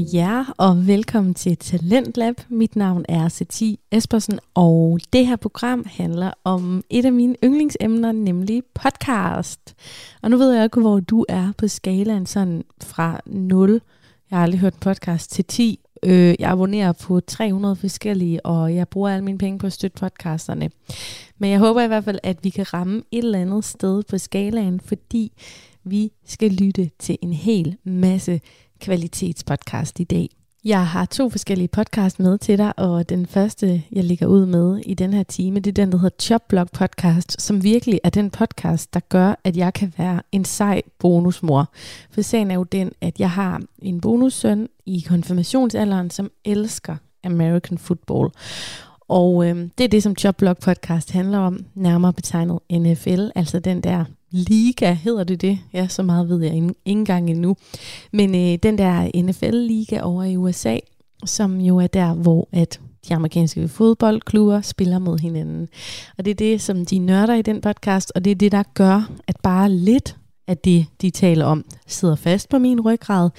[0.00, 2.34] med jer, og velkommen til Talentlab.
[2.48, 8.12] Mit navn er Sati Espersen, og det her program handler om et af mine yndlingsemner,
[8.12, 9.74] nemlig podcast.
[10.22, 13.80] Og nu ved jeg ikke, hvor du er på skalaen sådan fra 0,
[14.30, 15.80] jeg har aldrig hørt en podcast, til 10.
[16.02, 20.00] Øh, jeg abonnerer på 300 forskellige, og jeg bruger alle mine penge på at støtte
[20.00, 20.70] podcasterne.
[21.38, 24.18] Men jeg håber i hvert fald, at vi kan ramme et eller andet sted på
[24.18, 25.32] skalaen, fordi
[25.84, 28.40] vi skal lytte til en hel masse
[28.80, 30.28] kvalitetspodcast i dag.
[30.64, 34.78] Jeg har to forskellige podcast med til dig, og den første, jeg ligger ud med
[34.86, 38.30] i den her time, det er den, der hedder Chopblog Podcast, som virkelig er den
[38.30, 41.72] podcast, der gør, at jeg kan være en sej bonusmor.
[42.10, 47.78] For sagen er jo den, at jeg har en bonussøn i konfirmationsalderen, som elsker American
[47.78, 48.30] football.
[49.08, 53.80] Og øh, det er det, som Chopblog Podcast handler om, nærmere betegnet NFL, altså den
[53.80, 55.58] der liga, hedder det det?
[55.72, 57.56] Ja, så meget ved jeg ikke engang endnu.
[58.12, 60.78] Men øh, den der NFL-liga over i USA,
[61.24, 65.68] som jo er der, hvor at de amerikanske fodboldklubber spiller mod hinanden.
[66.18, 68.62] Og det er det, som de nørder i den podcast, og det er det, der
[68.74, 70.16] gør, at bare lidt
[70.48, 73.30] af det, de taler om, sidder fast på min ryggrad.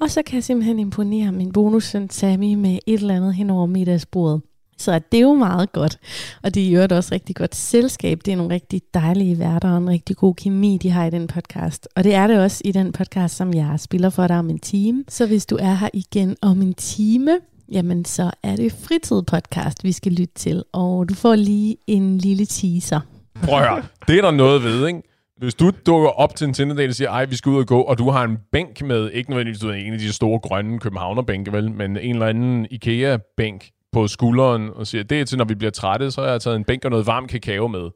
[0.00, 3.66] Og så kan jeg simpelthen imponere min bonussøn Sammy med et eller andet hen over
[3.66, 4.40] middagsbordet.
[4.80, 5.98] Så det er jo meget godt.
[6.42, 8.20] Og det jo også rigtig godt selskab.
[8.24, 11.26] Det er nogle rigtig dejlige værter og en rigtig god kemi, de har i den
[11.26, 11.88] podcast.
[11.96, 14.58] Og det er det også i den podcast, som jeg spiller for dig om en
[14.58, 15.04] time.
[15.08, 17.38] Så hvis du er her igen om en time,
[17.72, 20.64] jamen så er det fritid podcast, vi skal lytte til.
[20.72, 23.00] Og du får lige en lille teaser.
[23.42, 23.82] Prøv at høre.
[24.08, 25.02] Det er der noget ved, ikke?
[25.38, 27.80] Hvis du dukker op til en Tinder-date og siger, ej, vi skal ud og gå,
[27.80, 31.70] og du har en bænk med, ikke nødvendigvis en af de store grønne københavnerbænke, vel,
[31.70, 35.70] men en eller anden IKEA-bænk, på skulderen og siger, det er til, når vi bliver
[35.70, 37.90] trætte, så har jeg taget en bænk og noget varm kakao med.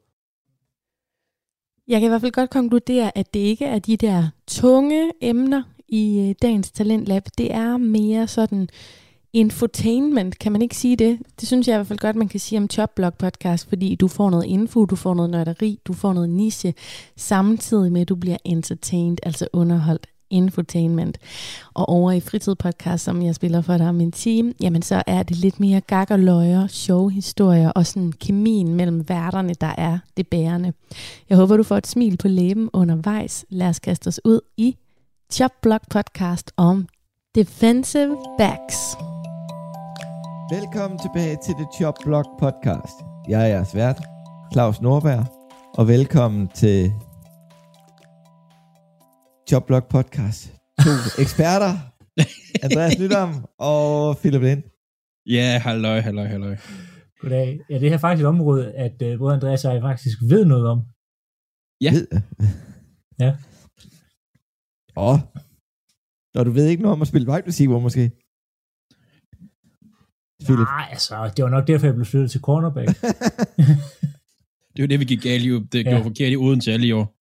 [1.87, 5.63] Jeg kan i hvert fald godt konkludere, at det ikke er de der tunge emner
[5.87, 7.23] i øh, dagens Talentlab.
[7.37, 8.69] Det er mere sådan
[9.33, 11.19] infotainment, kan man ikke sige det?
[11.39, 14.07] Det synes jeg i hvert fald godt, man kan sige om Chopblog podcast, fordi du
[14.07, 16.73] får noget info, du får noget nørderi, du får noget niche,
[17.15, 21.17] samtidig med, at du bliver entertained, altså underholdt infotainment.
[21.73, 25.23] Og over i fritidspodcast, som jeg spiller for dig om en team, jamen så er
[25.23, 29.99] det lidt mere gag og løjer, sjove historier og sådan kemien mellem værterne, der er
[30.17, 30.73] det bærende.
[31.29, 33.45] Jeg håber, du får et smil på læben undervejs.
[33.49, 34.75] Lad os kaste os ud i
[35.31, 36.87] Chopblock podcast om
[37.35, 38.77] defensive backs.
[40.51, 42.95] Velkommen tilbage til The Chop Block podcast.
[43.29, 44.01] Jeg er jeres vært,
[44.53, 45.25] Claus Norberg,
[45.77, 46.93] og velkommen til
[49.51, 50.53] Jobblock Podcast.
[50.83, 50.91] To
[51.23, 51.73] eksperter,
[52.63, 54.63] Andreas Nydam og Philip Lind.
[55.25, 56.57] Ja, halløj, halløj, halløj.
[57.19, 57.59] Goddag.
[57.69, 60.45] Ja, det her er faktisk et område, at uh, både Andreas og jeg faktisk ved
[60.45, 60.79] noget om.
[61.81, 61.91] Ja.
[61.91, 62.07] Ved.
[63.19, 63.35] Ja.
[64.97, 65.19] Åh.
[66.35, 68.11] Og du ved ikke noget om at spille wide receiver, måske?
[70.45, 70.67] Philip.
[70.67, 72.87] Nej, altså, det var nok derfor, jeg blev flyttet til cornerback.
[74.73, 75.49] det var det, vi gik galt i.
[75.49, 75.89] Det ja.
[75.89, 77.15] gjorde forkert i Odense alle i år.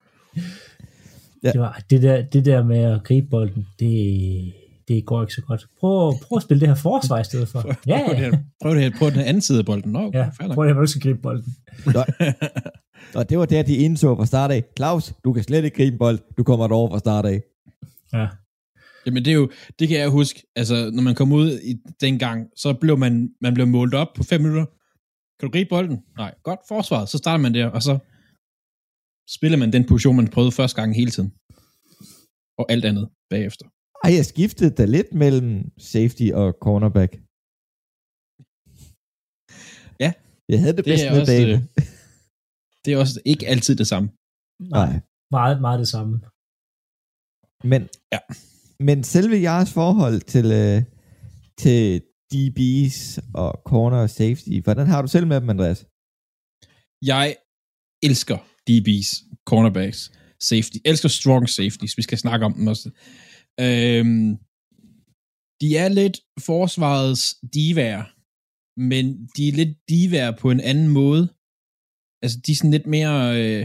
[1.45, 1.53] Ja.
[1.53, 4.53] Det, var, det, der, det der med at gribe bolden, det,
[4.89, 5.67] det går ikke så godt.
[5.81, 7.75] Prøv, prøv at spille det her forsvar i stedet for.
[7.87, 8.07] Ja, ja.
[8.07, 9.93] Prøv, det her, prøv det her på den anden side af bolden.
[9.93, 11.55] Nå, okay, ja, prøv det her, hvor du skal gribe bolden.
[13.15, 14.65] Og det var der, de indså fra start af.
[14.77, 16.19] Claus, du kan slet ikke gribe bold.
[16.37, 17.43] Du kommer derover fra start af.
[18.13, 18.27] Ja.
[19.07, 22.19] Jamen det er jo, det kan jeg huske, altså når man kom ud i den
[22.19, 24.65] gang, så blev man, man blev målt op på fem minutter.
[25.41, 25.99] Kan du gribe bolden?
[26.17, 27.05] Nej, godt forsvar.
[27.05, 27.99] Så starter man der, og så
[29.37, 31.31] spiller man den position, man prøvede første gang hele tiden.
[32.59, 33.67] Og alt andet bagefter.
[34.05, 37.13] Ej, jeg skiftede da lidt mellem safety og cornerback.
[40.05, 40.11] Ja.
[40.53, 41.59] Jeg havde det, det bedst med også, øh,
[42.85, 44.09] Det er også ikke altid det samme.
[44.77, 44.93] Nej.
[45.37, 46.15] Meget, meget det samme.
[47.73, 47.83] Men,
[48.15, 48.21] ja.
[48.89, 50.79] men selve jeres forhold til, øh,
[51.63, 52.03] til
[52.33, 52.99] DB's
[53.43, 55.81] og corner og safety, hvordan har du selv med dem, Andreas?
[57.13, 57.37] Jeg
[58.09, 58.39] elsker
[58.69, 59.11] DB's,
[59.51, 60.01] cornerbacks,
[60.51, 60.77] safety.
[60.85, 61.97] Jeg elsker strong safeties.
[61.97, 62.89] Vi skal snakke om dem også.
[63.65, 64.29] Øhm,
[65.61, 66.17] de er lidt
[66.49, 67.25] forsvarets
[67.55, 68.05] divaer,
[68.91, 69.05] men
[69.37, 71.25] de er lidt divaer på en anden måde.
[72.23, 73.19] Altså, de er sådan lidt mere...
[73.41, 73.63] Øh,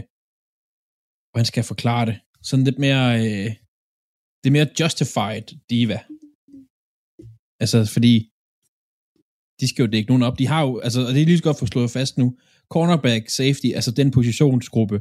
[1.30, 2.16] hvordan skal jeg forklare det?
[2.48, 3.06] Sådan lidt mere...
[3.24, 3.50] Øh,
[4.40, 5.98] det er mere justified diva.
[7.62, 8.14] Altså, fordi
[9.60, 10.38] de skal jo dække nogen op.
[10.38, 12.26] De har jo, altså, og det er lige så godt få slået fast nu,
[12.74, 14.98] cornerback, safety, altså den positionsgruppe,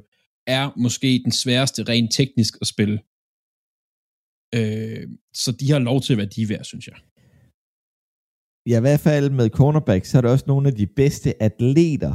[0.48, 2.98] er måske den sværeste rent teknisk at spille.
[4.58, 5.04] Øh,
[5.42, 6.98] så de har lov til at være de værd, synes jeg.
[8.70, 12.14] Ja, i hvert fald med cornerback, så er det også nogle af de bedste atleter,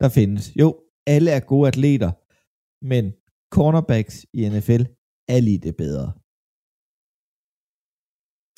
[0.00, 0.44] der findes.
[0.60, 0.68] Jo,
[1.06, 2.10] alle er gode atleter,
[2.92, 3.04] men
[3.56, 4.82] cornerbacks i NFL
[5.34, 6.08] er lige det bedre.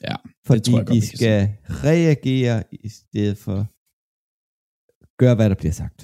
[0.09, 0.17] Ja,
[0.47, 1.39] Fordi tror jeg godt, de skal
[1.87, 3.59] reagere i stedet for
[5.21, 5.99] gøre, hvad der bliver sagt.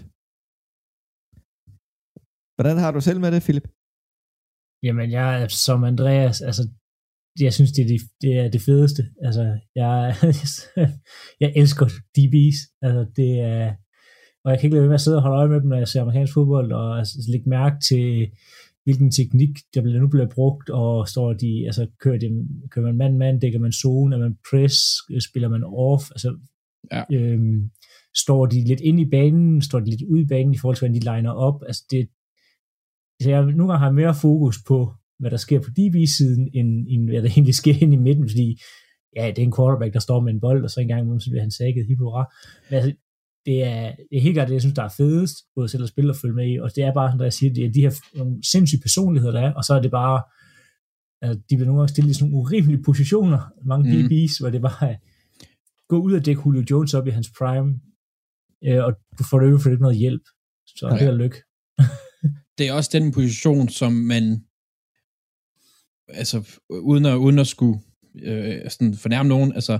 [2.56, 3.66] Hvordan har du selv med det, Philip?
[4.86, 6.62] Jamen, jeg er som Andreas, altså,
[7.40, 9.02] jeg synes, det er det, det, er det fedeste.
[9.26, 9.44] Altså,
[9.80, 9.96] jeg,
[11.42, 11.86] jeg elsker
[12.16, 12.58] DB's.
[12.84, 13.64] Altså, det er,
[14.44, 15.76] og jeg kan ikke lade være med at sidde og holde øje med dem, når
[15.76, 18.06] jeg ser amerikansk fodbold, og altså, lægge mærke til,
[18.84, 22.28] hvilken teknik, der bliver, nu bliver brugt, og står de, altså kører, de,
[22.70, 24.76] kører man mand-mand, dækker man zone, er man press,
[25.28, 26.38] spiller man off, altså
[26.92, 27.02] Ja.
[27.12, 27.70] øhm,
[28.16, 30.88] står de lidt ind i banen, står de lidt ud i banen i forhold til,
[30.88, 32.08] hvordan de liner op, altså det,
[33.22, 37.10] så jeg nogle gange har mere fokus på, hvad der sker på DB-siden, end, end
[37.10, 38.58] hvad der egentlig sker ind i midten, fordi
[39.16, 41.20] ja, det er en quarterback, der står med en bold, og så en gang imellem,
[41.20, 42.24] så bliver han sækket, hip hurra.
[42.68, 42.92] Men altså,
[43.46, 45.88] det er, det er helt klart det, jeg synes, der er fedest, både selv at
[45.88, 47.80] spille og følge med i, og det er bare, som jeg siger, det er de
[47.80, 50.22] her nogle sindssyge personligheder, der er, og så er det bare,
[51.22, 54.06] altså, de bliver nogle gange stillet i sådan nogle urimelige positioner, mange Mm.
[54.06, 54.96] DB's, hvor det bare
[55.88, 57.80] gå ud og dække Julio Jones op i hans prime,
[58.66, 60.22] øh, og du får det for ikke noget hjælp,
[60.66, 60.96] så Ja.
[60.96, 61.36] held og lykke.
[62.58, 64.44] det er også den position, som man,
[66.08, 67.80] altså uden at, uden at skulle
[68.22, 69.78] øh, sådan fornærme nogen, altså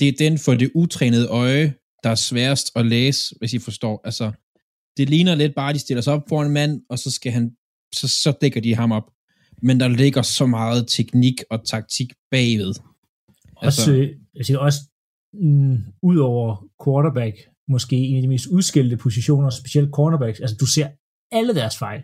[0.00, 1.74] det er den for det utrænede øje,
[2.04, 4.00] der er sværest at læse, hvis I forstår.
[4.04, 4.32] Altså,
[4.96, 7.32] det ligner lidt bare, at de stiller sig op foran en mand, og så skal
[7.32, 7.56] han,
[7.94, 9.10] så, så dækker de ham op.
[9.62, 12.74] Men der ligger så meget teknik og taktik bagved.
[13.56, 14.78] Også, altså, jeg siger også,
[15.32, 17.36] mm, ud over quarterback,
[17.70, 20.88] måske en af de mest udskilte positioner, specielt cornerbacks, altså du ser
[21.32, 22.02] alle deres fejl.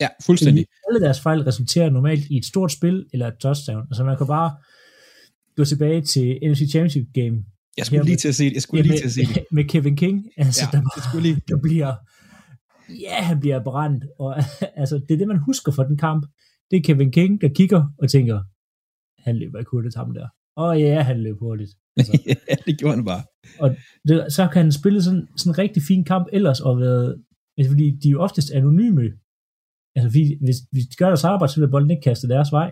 [0.00, 0.66] ja, fuldstændig.
[0.90, 3.82] Alle deres fejl resulterer normalt i et stort spil eller et touchdown.
[3.90, 4.56] Altså man kan bare
[5.56, 7.44] gå tilbage til NFC Championship game.
[7.76, 8.52] Jeg skulle lige til at se det.
[8.52, 9.28] Jeg skulle Ja, lige til at se det.
[9.36, 10.26] med, med Kevin King.
[10.36, 11.40] Altså, Ja, der, skulle lige.
[11.48, 11.94] der bliver,
[13.06, 14.04] ja, han bliver brændt.
[14.18, 14.36] Og
[14.82, 16.26] altså, det er det, man husker fra den kamp.
[16.70, 18.42] Det er Kevin King, der kigger og tænker,
[19.18, 20.28] han løber ikke hurtigt ham der.
[20.56, 21.70] Og ja, han løb hurtigt.
[21.98, 22.12] Altså,
[22.50, 23.22] ja, det gjorde han bare.
[24.08, 27.08] det, så kan han spille sådan, sådan en rigtig fin kamp ellers, og været,
[27.56, 29.06] altså, fordi de er jo oftest anonyme.
[29.94, 32.70] Altså, fordi, hvis, hvis de gør deres arbejde, så vil bolden ikke kaste deres vej.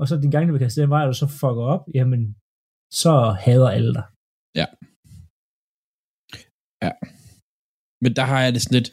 [0.00, 2.22] Og så den gang, de vil kaste den vej, og du så fucker op, jamen,
[3.02, 3.12] så
[3.44, 4.06] hader alle dig.
[8.02, 8.90] Men der har jeg det sådan lidt,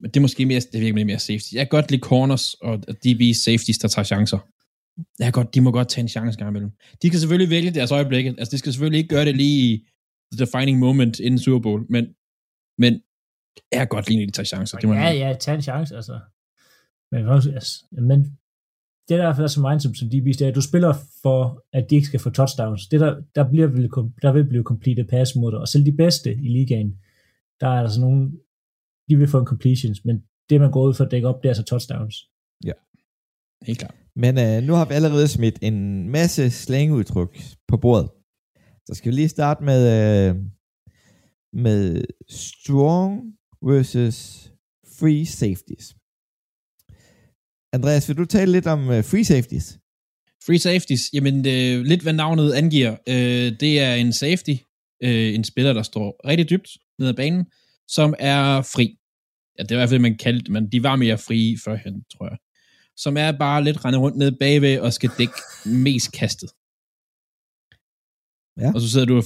[0.00, 1.50] men det er måske mere, det virker mere safety.
[1.54, 4.40] Jeg kan godt lide corners og DB safeties, der tager chancer.
[5.20, 6.70] Kan godt, de må godt tage en chance gang imellem.
[7.02, 8.34] De kan selvfølgelig vælge deres øjeblikke.
[8.38, 9.86] Altså, de skal selvfølgelig ikke gøre det lige i
[10.32, 12.04] the defining moment inden Super Bowl, men,
[12.78, 12.92] men
[13.72, 14.78] jeg kan godt lide, at de tager chancer.
[14.78, 16.20] Det må Ja, ja, tag en chance, altså.
[17.12, 18.38] Men, også, altså, men
[19.08, 21.90] det der er fald så mindset som DB's, det er, at du spiller for, at
[21.90, 22.88] de ikke skal få touchdowns.
[22.88, 23.68] Det der, der, bliver,
[24.22, 26.98] der vil blive completed pass mod dig, og selv de bedste i ligaen,
[27.60, 28.32] der er der sådan nogle,
[29.08, 31.48] de vil få en completions, men det man går ud for at dække op, det
[31.48, 32.16] er så touchdowns.
[33.66, 33.94] Helt klart.
[34.16, 38.10] Men øh, nu har vi allerede smidt en masse slangudtryk på bordet.
[38.86, 40.36] Så skal vi lige starte med, øh,
[41.52, 43.20] med strong
[43.62, 44.50] versus
[44.98, 45.96] free safeties.
[47.72, 49.78] Andreas, vil du tale lidt om øh, free safeties?
[50.46, 54.56] Free safeties, jamen øh, lidt hvad navnet angiver, øh, det er en safety,
[55.02, 57.46] øh, en spiller, der står rigtig dybt ned ad banen,
[57.88, 58.96] som er fri.
[59.58, 62.28] Ja, det er i hvert fald, man kaldte men de var mere frie førhen, tror
[62.28, 62.38] jeg.
[62.96, 65.34] Som er bare lidt rende rundt ned bagved og skal dække
[65.66, 66.50] mest kastet.
[68.60, 68.72] Ja.
[68.74, 69.24] Og så sidder du og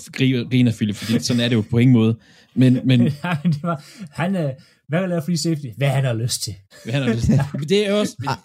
[0.51, 2.19] griner, Philip, fordi sådan er det jo på ingen måde.
[2.55, 4.55] Men, men Nej, det var, han er,
[4.89, 5.67] hvad vil lave free safety?
[5.77, 6.55] Hvad han har lyst til.
[6.85, 7.41] hvad han har lyst til.
[7.69, 8.39] Det er også,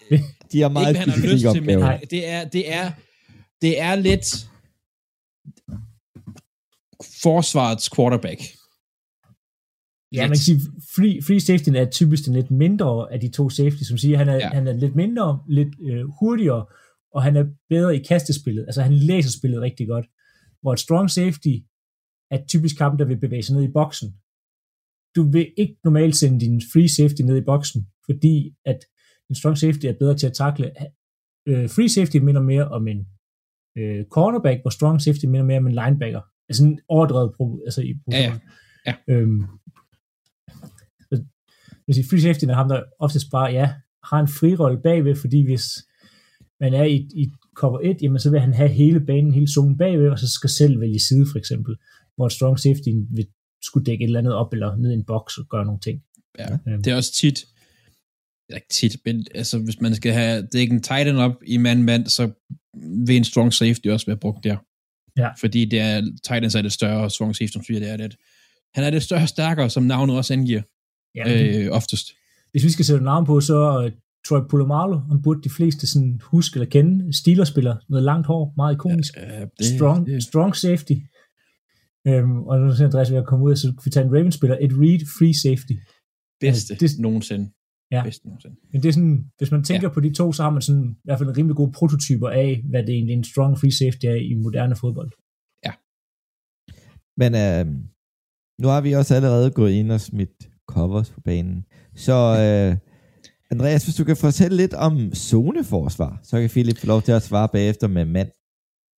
[0.52, 1.78] De har meget ikke hvad han har lyst til, men.
[1.78, 2.00] Nej.
[2.10, 2.90] det er, det er,
[3.62, 4.48] det er lidt
[7.22, 8.40] forsvarets quarterback.
[10.12, 10.30] Ja, Lidt.
[10.30, 10.60] man kan sige,
[10.96, 14.28] free, free safety er typisk den lidt mindre af de to safety, som siger, han
[14.28, 14.48] er, Ja.
[14.48, 16.66] han er lidt mindre, lidt øh, hurtigere,
[17.14, 18.62] og han er bedre i kastespillet.
[18.68, 20.06] Altså han læser spillet rigtig godt.
[20.62, 21.54] Hvor et strong safety
[22.30, 24.08] er typisk kamp, der vil bevæge sig ned i boksen.
[25.16, 28.78] Du vil ikke normalt sende din free safety ned i boksen, fordi at
[29.30, 30.72] en strong safety er bedre til at takle.
[31.48, 33.06] Øh, free safety minder mere om en
[33.78, 36.20] øh, cornerback, hvor strong safety minder mere om en linebacker.
[36.48, 38.34] Altså en overdrevet pro- altså i Ja, ja.
[38.86, 38.94] Ja.
[39.14, 39.42] Øhm,
[41.84, 43.72] hvis i free safety er ham, der oftest bare, ja,
[44.04, 45.64] har en frirolle bagved, fordi hvis
[46.60, 49.78] man er i, i cover 1, jamen så vil han have hele banen, hele zonen
[49.78, 51.76] bagved, og så skal selv vælge side for eksempel,
[52.16, 53.26] hvor et strong safety vil
[53.62, 56.02] skulle dække et eller andet op, eller ned i en boks og gøre nogle ting.
[56.38, 56.48] Ja.
[56.68, 57.44] Øhm, Det er også tit,
[58.54, 62.30] ikke tit, men altså, hvis man skal have dækken tight end op i mand-mand, så
[63.06, 64.56] vil en strong safety også være brugt der.
[65.16, 65.30] Ja.
[65.40, 67.96] Fordi det er, tight ends er det større, og strong safety, som siger, det er
[67.96, 68.16] det.
[68.74, 70.62] Han er det større og stærkere, som navnet også angiver,
[71.14, 71.24] ja,
[71.64, 72.06] øh, oftest.
[72.50, 73.92] hvis vi skal sætte navn på, så øh,
[74.28, 77.12] Troy Polamalu, han burde de fleste sådan huske eller kende.
[77.12, 79.16] Steelers-spiller, noget langt hår, meget ikonisk.
[79.16, 80.92] Ja, det, strong, det, strong safety.
[82.08, 84.56] Øhm, og nu er Andreas ved at komme ud, så vi tager en Ravens spiller,
[84.60, 85.72] et read free safety.
[86.40, 87.50] bedste Altså, det- nogensinde.
[87.90, 88.02] Ja.
[88.04, 88.56] Bedste nogensinde.
[88.72, 89.94] Men det er sådan, hvis man tænker Ja.
[89.94, 92.62] på de to, så har man sådan i hvert fald en rimelig gode prototyper af,
[92.70, 95.10] hvad det egentlig en strong free safety er i moderne fodbold.
[97.16, 97.66] Men øh,
[98.62, 101.64] nu har vi også allerede gået ind og smidt covers på banen.
[101.96, 102.76] Så øh,
[103.50, 107.22] Andreas, hvis du kan fortælle lidt om zoneforsvar, så kan Philip få lov til at
[107.22, 108.30] svare bagefter med mand.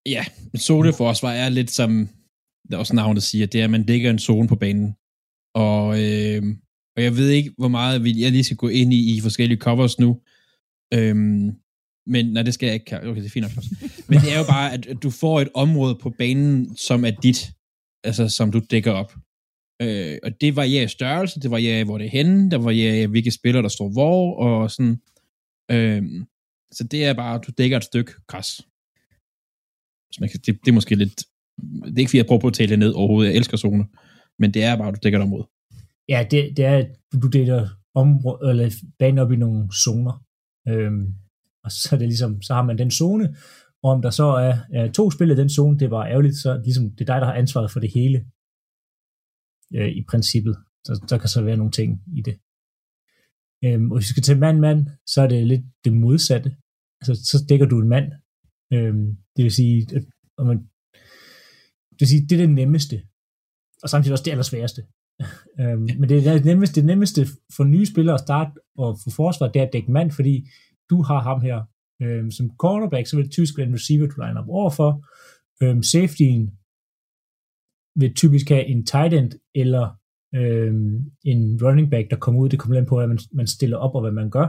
[0.07, 2.09] Ja, men zoneforsvar er lidt som,
[2.71, 4.95] der også navnet siger, det er, at man dækker en zone på banen.
[5.55, 6.43] Og, øh,
[6.97, 9.59] og jeg ved ikke, hvor meget vi, jeg lige skal gå ind i, i forskellige
[9.59, 10.21] covers nu.
[10.95, 11.53] Øhm,
[12.07, 12.97] men nej, det skal jeg ikke.
[12.97, 13.57] Okay, det er fint nok.
[13.57, 13.71] også.
[14.09, 17.53] Men det er jo bare, at du får et område på banen, som er dit,
[18.05, 19.15] altså som du dækker op.
[19.85, 23.07] Øh, og det varierer i størrelse, det varierer hvor det er henne, der varierer i,
[23.07, 25.01] hvilke spillere, der står hvor, og sådan.
[25.71, 26.03] Øh,
[26.73, 28.47] så det er bare, du dækker et stykke græs.
[30.13, 31.25] Så man kan, det, det er måske lidt,
[31.85, 33.85] det er ikke fordi, jeg prøver på at tale det ned overhovedet, jeg elsker zoner,
[34.39, 35.49] men det er bare, du dækker et område.
[36.09, 36.85] Ja, det, det er,
[37.23, 40.25] du deler område, eller banen op i nogle zoner.
[40.69, 41.15] Øhm,
[41.65, 43.37] og så er det ligesom, så har man den zone,
[43.83, 46.61] og om der så er, er to spil i den zone, det var ærgerligt, så
[46.65, 48.25] ligesom, det er dig, der har ansvaret for det hele
[49.75, 50.57] øh, i princippet.
[50.87, 52.37] Så der kan så være nogle ting i det.
[53.65, 56.57] Øhm, og hvis vi skal til mand-mand, så er det lidt det modsatte.
[57.01, 58.13] Altså, så dækker du en mand.
[58.73, 59.07] Øhm,
[59.37, 60.05] det vil sige, at,
[60.39, 60.59] og man,
[61.91, 62.97] det vil sige, det er det nemmeste.
[63.83, 64.83] Og samtidig også det allersværeste.
[65.61, 69.11] Øhm, men det er det nemmeste, det nemmeste for nye spillere at starte og få
[69.11, 70.49] forsvar, det er at dække mand, fordi
[70.91, 71.63] du har ham her
[72.03, 74.91] øhm, som cornerback, så vil det typisk være en receiver, du line op overfor.
[75.63, 76.51] Øhm, safetyen
[77.95, 79.99] vil typisk have en tight end eller
[80.35, 82.49] øhm, en running back, der kommer ud.
[82.49, 84.49] Det kommer an på, hvad man, man stiller op og hvad man gør.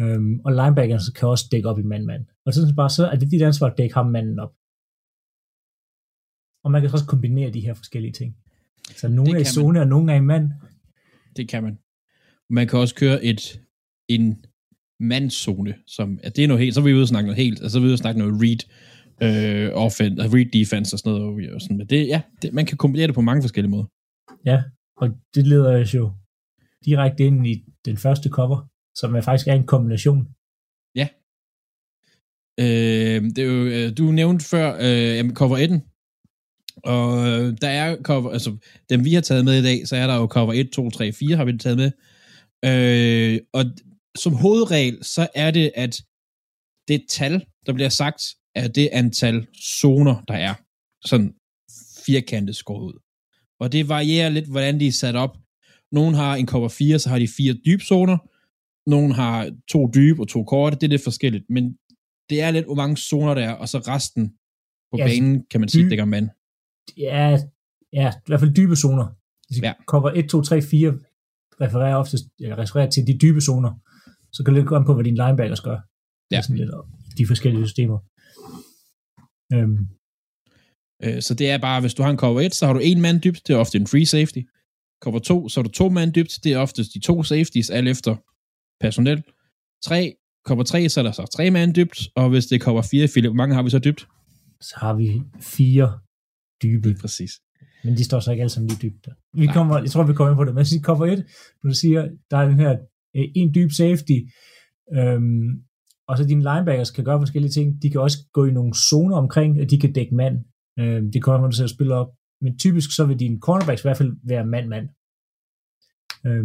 [0.00, 2.26] Øhm, og linebackerne kan også dække op i mand-mand.
[2.46, 4.52] Og så synes jeg bare, så er det dit ansvar at dække ham manden op.
[6.64, 8.36] Og man kan også kombinere de her forskellige ting.
[8.96, 10.50] Så nogle er i zone, og nogle er i mand.
[11.36, 11.78] Det kan man.
[12.50, 13.60] Man kan også køre et,
[14.08, 14.44] en
[15.00, 17.60] mandszone, som, at det er noget helt, så er vi ude og snakke noget helt,
[17.60, 18.58] altså så er vi ude og snakke noget read,
[19.22, 21.54] øh, offense, read defense og sådan noget.
[21.54, 21.76] Og sådan.
[21.76, 23.86] Men det, ja, det, man kan kombinere det på mange forskellige måder.
[24.44, 24.62] Ja,
[24.96, 26.12] og det leder os jo
[26.84, 30.28] direkte ind i den første cover, som er faktisk er en kombination.
[32.60, 35.82] Øh, det er jo, øh, du nævnte før øh, jamen, cover 1,
[36.84, 38.56] og øh, der er cover, altså
[38.90, 41.12] dem vi har taget med i dag, så er der jo cover 1, 2, 3,
[41.12, 41.90] 4 har vi taget med.
[42.64, 43.64] Øh, og
[44.18, 46.02] som hovedregel, så er det, at
[46.88, 48.22] det tal, der bliver sagt,
[48.54, 49.46] er det antal
[49.80, 50.54] zoner, der er.
[51.04, 51.34] Sådan
[52.06, 52.98] firkantet skåret ud.
[53.60, 55.38] Og det varierer lidt, hvordan de er sat op.
[55.92, 58.18] Nogle har en cover 4, så har de fire dybzoner.
[58.90, 60.76] Nogle har to dybe og to korte.
[60.76, 61.44] Det er lidt forskelligt.
[61.50, 61.64] Men
[62.30, 64.28] det er lidt, hvor mange zoner der er, og så resten
[64.92, 66.28] på Ja, banen, kan man sige, dækker mand.
[66.96, 67.38] Ja,
[67.92, 69.06] ja, i hvert fald dybe zoner.
[69.62, 69.66] Ja.
[69.66, 69.72] Ja.
[69.86, 70.98] Cover 1, 2, 3, 4
[71.60, 73.72] refererer oftest eller refererer til de dybe zoner.
[74.32, 75.70] Så kan det lidt gå an på, hvad dine linebackers gør.
[75.70, 75.80] Det
[76.32, 76.42] er Ja.
[76.42, 76.70] Sådan lidt,
[77.18, 77.98] de forskellige systemer.
[79.52, 79.88] Øhm,
[81.04, 83.00] Øh, så det er bare, hvis du har en cover 1, så har du en
[83.00, 84.38] mand dybt, det er ofte en free safety.
[85.02, 87.88] Cover 2, så har du to mand dybt, det er oftest de to safeties, alt
[87.88, 88.16] efter
[88.80, 89.22] personel.
[89.84, 90.14] 3,
[90.46, 93.08] cover 3, så er der så tre mand dybt, og hvis det er cover 4,
[93.08, 94.06] Philip, hvor mange har vi så dybt?
[94.60, 95.98] så har vi fire
[96.62, 96.94] dybe.
[97.00, 97.30] Præcis.
[97.84, 99.08] Men de står så ikke alle sammen lige dybt.
[99.34, 99.54] Vi Nej.
[99.54, 100.54] kommer, jeg tror, vi kommer ind på det.
[100.54, 101.26] Men hvis cover 1,
[101.62, 102.70] når du siger, der er den her
[103.16, 104.18] øh, en dyb safety,
[104.98, 105.62] øhm,
[106.10, 107.82] og så dine linebackers kan gøre forskellige ting.
[107.82, 110.36] De kan også gå i nogle zoner omkring, at de kan dække mand.
[110.78, 112.10] Øh, det kommer, når du at spille op.
[112.42, 114.88] Men typisk så vil dine cornerbacks i hvert fald være mand-mand.
[116.26, 116.44] Øh,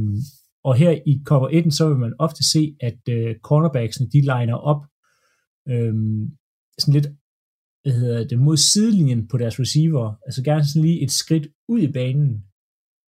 [0.63, 4.57] og her i cover 1, så vil man ofte se, at øh, cornerbacksene, de liner
[4.72, 4.81] op
[5.72, 5.93] øh,
[6.79, 7.07] sådan lidt
[7.84, 11.79] hvad hedder det, mod sidelinjen på deres receiver, altså gerne sådan lige et skridt ud
[11.79, 12.43] i banen,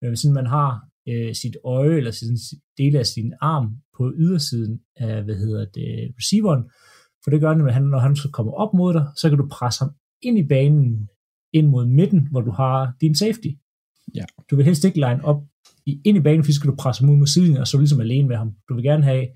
[0.03, 0.71] øh, sådan man har
[1.09, 2.37] øh, sit øje eller sin
[2.77, 6.63] del af sin arm på ydersiden af, hvad hedder det, receiveren,
[7.23, 9.37] for det gør det, at han, når han så kommer op mod dig, så kan
[9.37, 11.09] du presse ham ind i banen,
[11.53, 13.47] ind mod midten, hvor du har din safety.
[14.15, 14.25] Ja.
[14.51, 15.43] Du vil helst ikke line op
[15.85, 17.77] i, ind i banen, for så skal du presse ham ud mod sidelinjen, og så
[17.77, 18.51] ligesom alene med ham.
[18.69, 19.27] Du vil gerne have,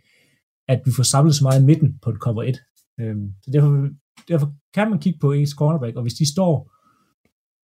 [0.67, 2.57] at vi får samlet så meget i midten på et cover 1.
[2.99, 3.89] Øhm, så derfor,
[4.27, 6.71] derfor kan man kigge på ens cornerback, og hvis de står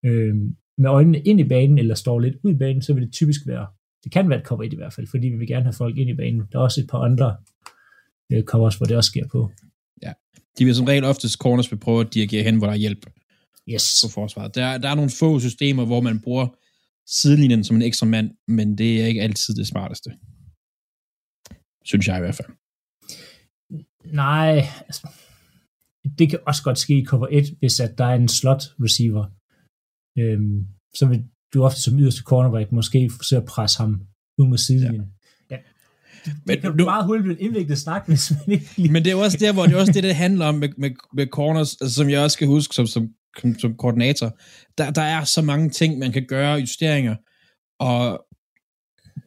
[0.06, 3.14] øhm, med øjnene ind i banen, eller står lidt ud i banen, så vil det
[3.14, 3.68] typisk være,
[4.04, 5.98] det kan være et cover 1 i hvert fald, fordi vi vil gerne have folk
[5.98, 6.42] ind i banen.
[6.52, 7.38] Der er også et par andre
[8.32, 9.52] øh, covers, hvor det også sker på.
[10.60, 13.06] De vil som regel oftest corners vil prøve at dirigere hen, hvor der er hjælp
[13.70, 14.02] Yes.
[14.04, 14.56] på forsvaret.
[14.56, 16.48] Der, der er nogle få systemer, hvor man bruger
[17.08, 20.10] sidelinjen som en ekstra mand, men det er ikke altid det smarteste.
[21.86, 22.48] Synes jeg i hvert fald.
[24.14, 24.54] Nej,
[24.88, 25.08] altså,
[26.18, 29.26] det kan også godt ske i cover 1, hvis at der er en slot receiver.
[30.20, 31.24] Øhm, så vil
[31.54, 34.02] du ofte som yderste cornerback måske forsøge at presse ham
[34.38, 35.02] ud mod sidelinjen.
[35.52, 35.58] Ja.
[36.46, 38.92] Men det kan nu- meget hurtigt blive en indviklet snak, hvis man ikke lige...
[38.92, 40.70] Men det er jo også der, hvor det er også det, det handler om med,
[40.78, 43.10] med, med corners, altså, som jeg også skal huske som, som,
[43.42, 44.40] som, som koordinator.
[44.78, 47.16] Der, der er så mange ting, man kan gøre, justeringer,
[47.80, 48.24] og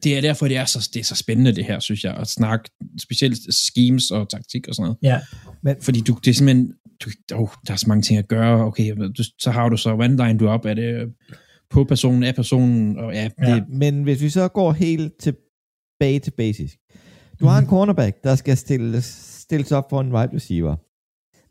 [0.03, 2.27] det er derfor, det er så, det er så spændende, det her, synes jeg, at
[2.27, 2.69] snakke
[3.01, 5.23] specielt schemes og taktik og sådan noget.
[5.65, 6.73] Ja, Fordi du, det er simpelthen,
[7.03, 9.95] du, oh, der er så mange ting at gøre, okay, du, så har du så,
[9.95, 11.13] hvordan line du op, er det
[11.71, 13.63] på personen, af personen, og ja, det, Ja.
[13.69, 16.77] Men hvis vi så går helt tilbage til basisk.
[17.39, 17.69] Du har en Mhm.
[17.69, 19.05] cornerback, der skal stilles,
[19.45, 20.75] stilles op for en wide receiver.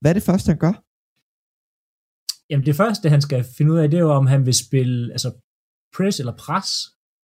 [0.01, 0.75] Hvad er det første, han gør?
[2.51, 5.13] Jamen det første, han skal finde ud af, det er jo, om han vil spille
[5.13, 5.31] altså
[5.97, 6.69] press eller pres,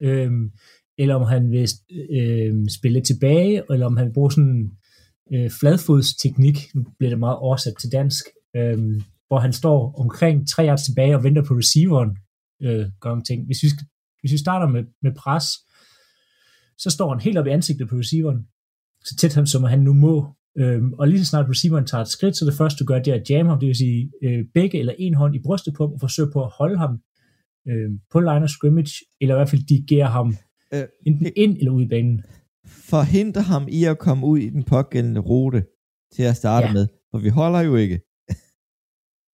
[0.03, 0.51] øhm,
[0.99, 1.69] eller om han vil
[2.21, 4.79] øhm, spille tilbage, eller om han vil bruge sådan en
[5.35, 8.25] øh, fladfodsteknik, nu bliver det meget oversat til dansk,
[8.57, 12.11] øhm, hvor han står omkring tre yards tilbage og venter på receiveren,
[12.63, 13.47] øh, gør nogle ting.
[13.47, 13.69] Hvis vi,
[14.21, 15.45] hvis vi starter med, med pres,
[16.79, 18.47] så står han helt op i ansigtet på receiveren,
[19.05, 22.09] så tæt han, som han nu må, Øhm, og lige så snart receiveren tager et
[22.09, 24.45] skridt, så det første, du gør, det er at jamme ham, det vil sige øh,
[24.55, 26.99] begge eller en hånd i brystet på ham, og forsøge på at holde ham
[27.69, 30.37] øh, på line of scrimmage, eller i hvert fald dirigere ham
[30.75, 32.23] Øh, enten ind eller ud i banen.
[32.67, 35.65] Forhindre ham i at komme ud i den pågældende rute
[36.15, 36.73] til at starte Ja.
[36.73, 36.87] med.
[37.11, 38.01] For vi holder jo ikke.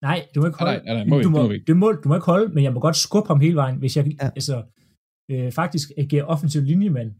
[0.03, 0.85] Nej, du må ikke Nej, holde.
[0.85, 1.65] nej, nej, må vi- du, må, må ikke.
[1.67, 3.97] du, må, du må ikke holde, men jeg må godt skubbe ham hele vejen, hvis
[3.97, 4.29] jeg Ja.
[4.35, 4.63] altså,
[5.31, 7.11] øh, faktisk agerer offensiv linjemand.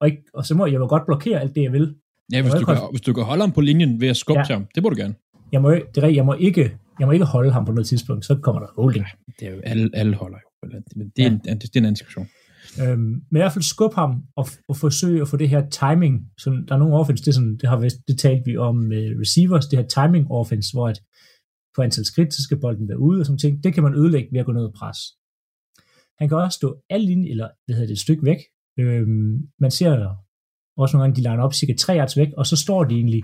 [0.00, 1.94] Og, ikke, og så må jeg må godt blokere alt det, jeg vil.
[2.32, 4.38] ja hvis, må du kan, hvis du kan holde ham på linjen ved at skubbe
[4.40, 4.44] Ja.
[4.44, 5.14] til ham, det må du gerne.
[5.52, 7.72] Jeg må, ikke- det er, rigtigt, jeg må, ikke, jeg må ikke holde ham på
[7.72, 9.04] noget tidspunkt, så kommer der holding.
[9.40, 10.68] Det er jo, alle, alle holder jo.
[10.96, 11.30] Men det er, Ja.
[11.30, 12.28] en, det er en anden diskussion.
[12.82, 16.14] Øhm, men i hvert fald skubbe ham og, og forsøge at få det her timing,
[16.38, 17.78] som der er nogle offense, det, er sådan, det har
[18.08, 21.00] det talte vi om med receivers, det her timing offense, hvor at
[21.80, 23.64] på antal skridt, så skal bolden være ude og sådan ting.
[23.64, 24.98] Det kan man ødelægge ved at gå ned og pres.
[26.18, 28.40] Han kan også stå al linje, eller hvad hedder det, et stykke væk.
[28.78, 29.90] Øhm, man ser
[30.76, 33.22] også nogle gange, de liner op cirka 3 yards væk, og så står de egentlig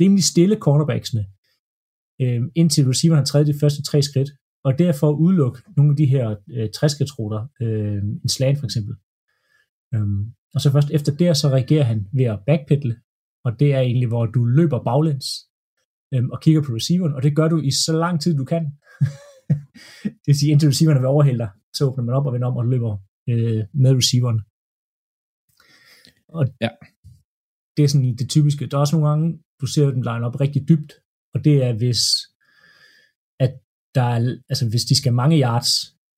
[0.00, 1.26] rimelig stille cornerbacksene,
[2.22, 4.30] øhm, indtil receiveren har taget de første tre skridt,
[4.64, 8.94] og derfor udelukke nogle af de her øh, træskridtsruter, øh, en slant for eksempel.
[9.94, 12.96] Øhm, og så først efter det, så reagerer han ved at backpedle,
[13.44, 15.47] og det er egentlig, hvor du løber baglæns
[16.14, 18.64] øhm, og kigger på receiveren, og det gør du i så lang tid, du kan.
[20.22, 22.56] det vil sige, indtil receiveren vil overhælde dig, så åbner man op og vender om
[22.56, 22.92] og løber
[23.30, 24.40] øh, med receiveren.
[26.36, 26.68] Og Ja.
[27.76, 28.66] det er sådan det typiske.
[28.66, 30.92] Der er også nogle gange, du ser den line op rigtig dybt,
[31.34, 32.00] og det er, hvis
[33.40, 33.52] at
[33.94, 35.70] der er, altså hvis de skal mange yards,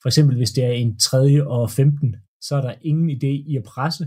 [0.02, 3.56] for eksempel hvis det er en tredje og 15, så er der ingen idé i
[3.56, 4.04] at presse,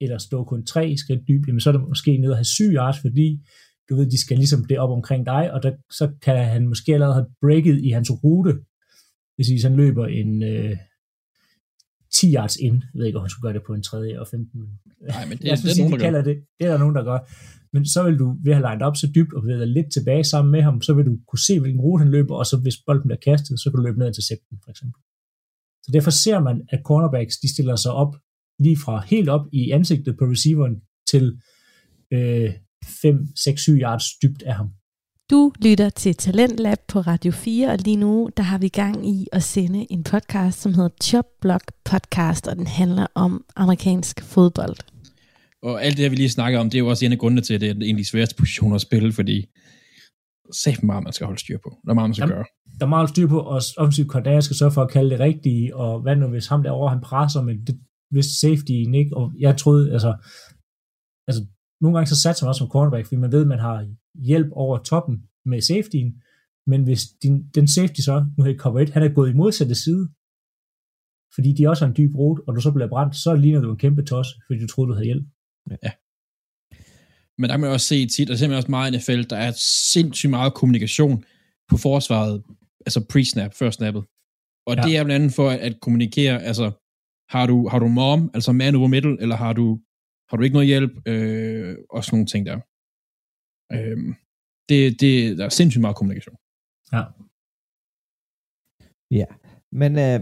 [0.00, 2.70] eller stå kun tre skridt dybt, jamen så er det måske nede at have syv
[2.78, 3.46] yards, fordi
[3.88, 6.94] du ved, de skal ligesom det op omkring dig, og der, så kan han måske
[6.94, 8.54] allerede have breaket i hans rute,
[9.36, 10.76] hvis hvis han løber en øh,
[12.14, 14.26] 10 yards ind, jeg ved ikke, om han skulle gøre det på en tredje og
[14.28, 14.60] 15.
[15.00, 16.36] Nej, men det, os det er sige, nogen, de kalder det.
[16.58, 17.18] Det er der nogen, der gør.
[17.72, 19.92] Men så vil du ved at have lined op så dybt og bevæge dig lidt
[19.92, 22.56] tilbage sammen med ham, så vil du kunne se, hvilken rute han løber, og så
[22.56, 25.00] hvis bolden bliver kastet, så kan du løbe ned til septen, for eksempel.
[25.84, 28.12] Så derfor ser man, at cornerbacks, de stiller sig op
[28.58, 30.74] lige fra helt op i ansigtet på receiveren
[31.10, 31.24] til
[32.12, 32.50] øh,
[33.02, 34.68] 5, 6, 7 yards dybt af ham.
[35.30, 39.26] Du lytter til Talentlab på Radio 4, og lige nu der har vi gang i
[39.32, 44.76] at sende en podcast, som hedder Chop Block Podcast, og den handler om amerikansk fodbold.
[45.62, 47.40] Og alt det, her, vi lige snakker om, det er jo også en af grundene
[47.40, 49.46] til, at det er en af de sværeste positioner at spille, fordi
[50.52, 51.70] sæt meget, man skal holde styr på.
[51.84, 52.44] Der er meget, man skal Jamen, gøre.
[52.78, 55.76] Der er meget styr på, og offensiv koordinator skal sørge for at kalde det rigtige,
[55.76, 59.56] og hvad nu hvis ham derovre, han presser, men det, hvis safety ikke, og jeg
[59.56, 60.14] troede, altså,
[61.28, 61.46] altså
[61.80, 64.48] nogle gange så satser man også som cornerback, fordi man ved, at man har hjælp
[64.52, 66.22] over toppen med safetyen,
[66.66, 69.74] men hvis din, den safety så, nu i cover 1, han er gået i modsatte
[69.74, 70.08] side,
[71.34, 73.70] fordi de også har en dyb rute, og du så bliver brændt, så ligner du
[73.70, 75.26] en kæmpe tos, fordi du troede, du havde hjælp.
[77.38, 79.52] Men der kan man også se tit, og simpelthen også meget i NFL, der er
[79.92, 81.24] sindssygt meget kommunikation
[81.68, 82.42] på forsvaret,
[82.86, 84.04] altså pre-snap, før snappet.
[84.66, 84.80] Og Ja.
[84.80, 84.88] ja.
[84.88, 86.66] det er blandt andet for at, at kommunikere, altså
[87.28, 89.80] har du, har du mom, altså man over middle, eller har du,
[90.34, 92.58] har du ikke noget hjælp, øh, og sådan nogle ting der.
[93.74, 93.98] Øh,
[94.68, 96.36] det, det, der er sindssygt meget kommunikation.
[96.94, 97.02] Ja.
[99.20, 99.28] Ja,
[99.80, 100.18] men, øh,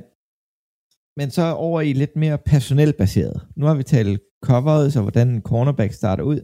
[1.19, 3.37] men så over i lidt mere personelt baseret.
[3.59, 6.41] Nu har vi talt coveret, så hvordan en cornerback starter ud.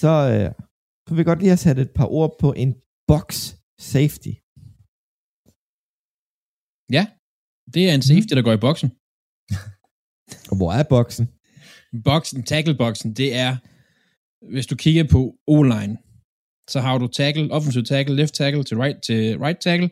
[0.00, 0.48] Så øh,
[1.04, 2.70] kunne vi godt lige have sat et par ord på en
[3.10, 3.26] box
[3.92, 4.32] safety.
[6.96, 7.04] Ja,
[7.74, 8.90] det er en safety, der går i boksen.
[10.50, 11.26] Og hvor er boksen?
[12.04, 13.56] Boksen, tackleboksen, det er,
[14.52, 15.96] hvis du kigger på O-line,
[16.68, 19.90] så har du tackle, offensive tackle, left tackle til right, til right tackle,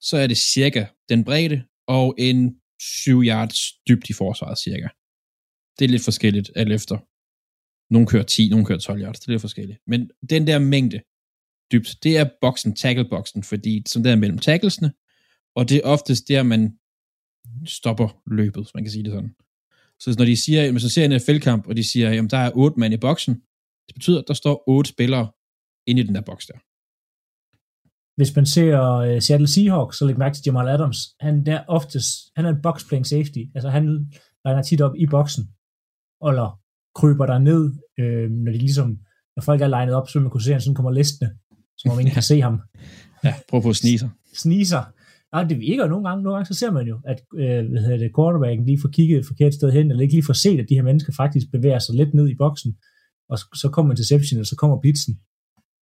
[0.00, 4.88] så er det cirka den bredde, og en 7 yards dybt i forsvaret cirka.
[5.78, 6.98] Det er lidt forskelligt alt efter.
[7.92, 9.78] Nogle kører 10, nogle kører 12 yards, det er lidt forskelligt.
[9.86, 11.00] Men den der mængde
[11.72, 14.92] dybt, det er boksen, tackleboksen, fordi som der er mellem tacklesene,
[15.54, 16.78] og det er oftest der, man
[17.66, 19.34] stopper løbet, hvis man kan sige det sådan.
[20.02, 22.50] Så når de siger, hvis man ser en NFL-kamp, og de siger, at der er
[22.54, 23.34] otte mand i boksen,
[23.86, 25.30] det betyder, at der står otte spillere
[25.86, 26.58] inde i den der boks der.
[28.16, 28.72] Hvis man ser
[29.16, 30.98] uh, Seattle Seahawks, så læg mærke til Jamal Adams.
[31.20, 33.42] Han er oftest, han er en box playing safety.
[33.54, 33.84] Altså han
[34.44, 35.44] liner tit op i boksen,
[36.28, 36.60] eller
[36.94, 37.62] kryber der ned,
[38.00, 38.88] øh, når de ligesom,
[39.36, 41.30] når folk er legnet op, så man kunne se, at han sådan kommer listende,
[41.78, 42.60] som om ingen kan se ham.
[43.24, 44.10] Ja, prøv på at snige sig.
[44.34, 44.84] Snige sig.
[45.34, 46.22] Ja, det virker nogle gange.
[46.22, 49.18] Nogle gange så ser man jo, at øh, hvad hedder det, quarterbacken lige får kigget
[49.18, 51.78] et forkert sted hen, eller ikke lige får set, at de her mennesker faktisk bevæger
[51.82, 52.70] sig lidt ned i boksen,
[53.30, 55.14] og så, så kommer interception, eller så kommer blitzen.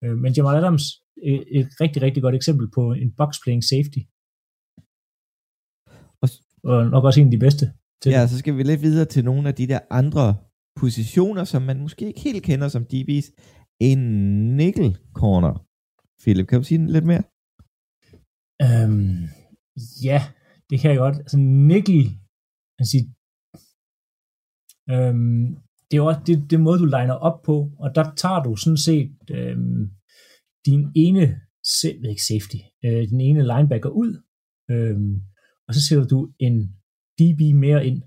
[0.03, 0.85] Øh, men Jamal Adams,
[1.31, 4.01] et, et rigtig, rigtig godt eksempel på en box playing safety.
[6.21, 6.27] Og,
[6.69, 7.65] og nok også en af de bedste.
[8.01, 10.35] Til ja, så skal vi lidt videre til nogle af de der andre
[10.81, 13.29] positioner, som man måske ikke helt kender som DB's.
[13.81, 14.01] En
[14.57, 15.53] nickel corner.
[16.21, 17.23] Philip, kan du sige lidt mere?
[18.65, 19.29] Øhm,
[20.03, 20.19] ja,
[20.69, 21.17] det kan jeg godt.
[21.17, 22.01] Altså nickel,
[22.79, 22.97] altså,
[24.93, 25.45] øhm,
[25.87, 28.55] det er jo også det, det måde, du liner op på, og der tager du
[28.55, 29.81] sådan set øhm,
[30.67, 31.23] din ene
[32.11, 34.11] ikke safety, øh, din ene linebacker ud,
[34.71, 35.13] øhm,
[35.67, 36.55] og så sætter du en
[37.17, 37.99] DB mere ind.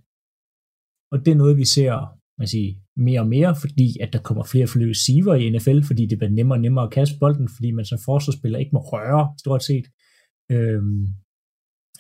[1.13, 1.93] Og det er noget, vi ser
[2.39, 5.81] man siger, mere og mere, fordi at der kommer flere og flere receiver i NFL,
[5.89, 8.81] fordi det bliver nemmere og nemmere at kaste bolden, fordi man som forsvarsspiller ikke må
[8.93, 9.87] røre stort set
[10.55, 11.03] øhm,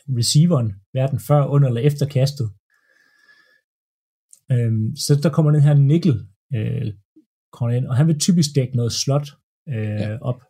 [0.08, 2.50] receiveren, hverken før, under eller efter kastet.
[4.52, 6.14] Øhm, så der kommer den her nickel
[6.54, 6.86] øh,
[7.76, 9.28] ind, og han vil typisk dække noget slot
[9.68, 10.18] øh, ja.
[10.20, 10.40] op,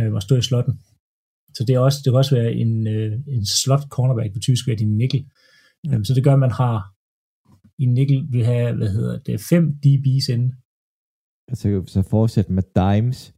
[0.00, 0.74] øh, og stå i slotten.
[1.56, 4.66] Så det, er også, det kan også være en, øh, en slot cornerback, vil typisk
[4.66, 5.30] være din nickel.
[5.84, 5.94] Ja.
[5.94, 6.98] Øhm, så det gør, at man har
[7.78, 10.48] i nickel vil have, hvad hedder det, fem DB's inde.
[11.50, 13.34] Altså, så fortsætte med dimes.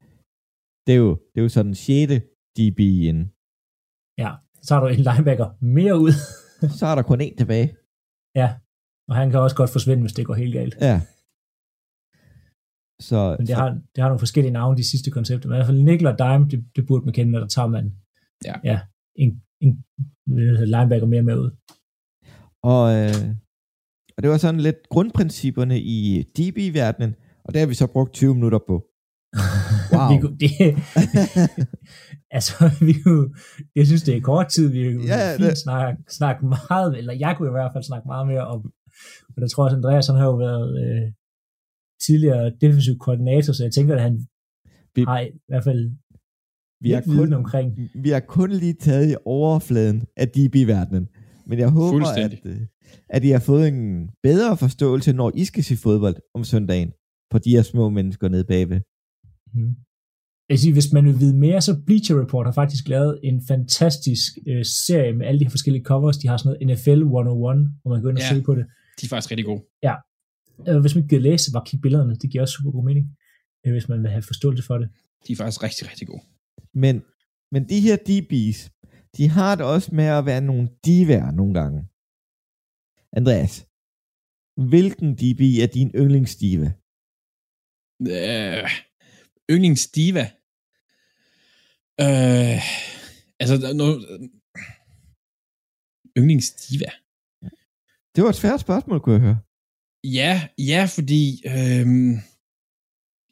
[0.87, 2.13] Det er jo, det er jo sådan 6.
[2.57, 3.25] DB inde.
[4.23, 4.31] Ja,
[4.63, 6.13] så har du en linebacker mere ud.
[6.79, 7.77] så er der kun en tilbage.
[8.35, 8.49] Ja,
[9.09, 10.77] og han kan også godt forsvinde, hvis det går helt galt.
[10.81, 11.01] Ja.
[13.09, 15.49] Så, Men det, så, har, det har nogle forskellige navne, de sidste koncepter.
[15.49, 17.69] Men i hvert fald nickel og dime, det, det burde man kende, når der tager
[17.69, 17.85] man
[18.45, 18.55] ja.
[18.65, 18.81] Ja,
[19.17, 19.85] en, en
[20.75, 21.51] linebacker mere med ud.
[22.63, 23.35] Og, øh,
[24.17, 28.35] og det var sådan lidt grundprincipperne i DB-verdenen, og det har vi så brugt 20
[28.35, 28.90] minutter på.
[29.93, 30.09] Wow.
[30.13, 30.51] vi kunne, det,
[32.37, 32.55] altså,
[32.87, 33.27] vi kunne,
[33.77, 37.35] jeg synes, det er kort tid, vi kunne Ja, det- snakke, snakke meget, eller jeg
[37.37, 38.61] kunne i hvert fald snakke meget mere om,
[39.37, 41.13] og der tror jeg, at Andreas han har jo været øh,
[42.07, 44.27] tidligere defensiv koordinator, så jeg tænker, at han
[44.95, 45.91] Vi- har i hvert fald
[46.83, 47.79] Vi viden kun, omkring.
[47.95, 51.09] vi har kun lige taget i overfladen af DB-verdenen.
[51.47, 52.61] Men jeg håber, at, øh,
[53.09, 56.93] at I har fået en bedre forståelse, når I skal se fodbold om søndagen,
[57.31, 58.81] på de her små mennesker nede bagved.
[59.55, 59.75] Mm.
[60.49, 64.33] Jeg siger, hvis man vil vide mere, så Bleacher Report har faktisk lavet en fantastisk
[64.49, 66.17] øh, serie med alle de her forskellige covers.
[66.19, 68.29] De har sådan noget NFL 101, hvor man går ind og Ja.
[68.29, 68.65] søger på det.
[69.01, 69.63] De er faktisk rigtig gode.
[70.69, 72.15] Øh, hvis man ikke kan læse, bare kig billederne.
[72.23, 73.07] Det giver også super god mening,
[73.67, 74.89] øh, hvis man vil have forståelse for det.
[75.27, 76.23] De er faktisk rigtig, rigtig gode.
[76.75, 77.03] Men,
[77.53, 78.61] men de her DB's,
[79.17, 81.79] de har det også med at være nogle divaer nogle gange.
[83.13, 83.55] Andreas,
[84.73, 86.69] hvilken DB er din yndlingsdiva?
[88.01, 88.69] Øh,
[89.51, 90.21] yndlingsdiva.
[92.01, 92.59] Øh,
[93.41, 94.31] altså, noget,
[96.19, 96.91] yndlingsdiva.
[98.17, 99.39] Det var et svært spørgsmål, kunne jeg høre.
[100.05, 102.15] Ja, ja, fordi øhm,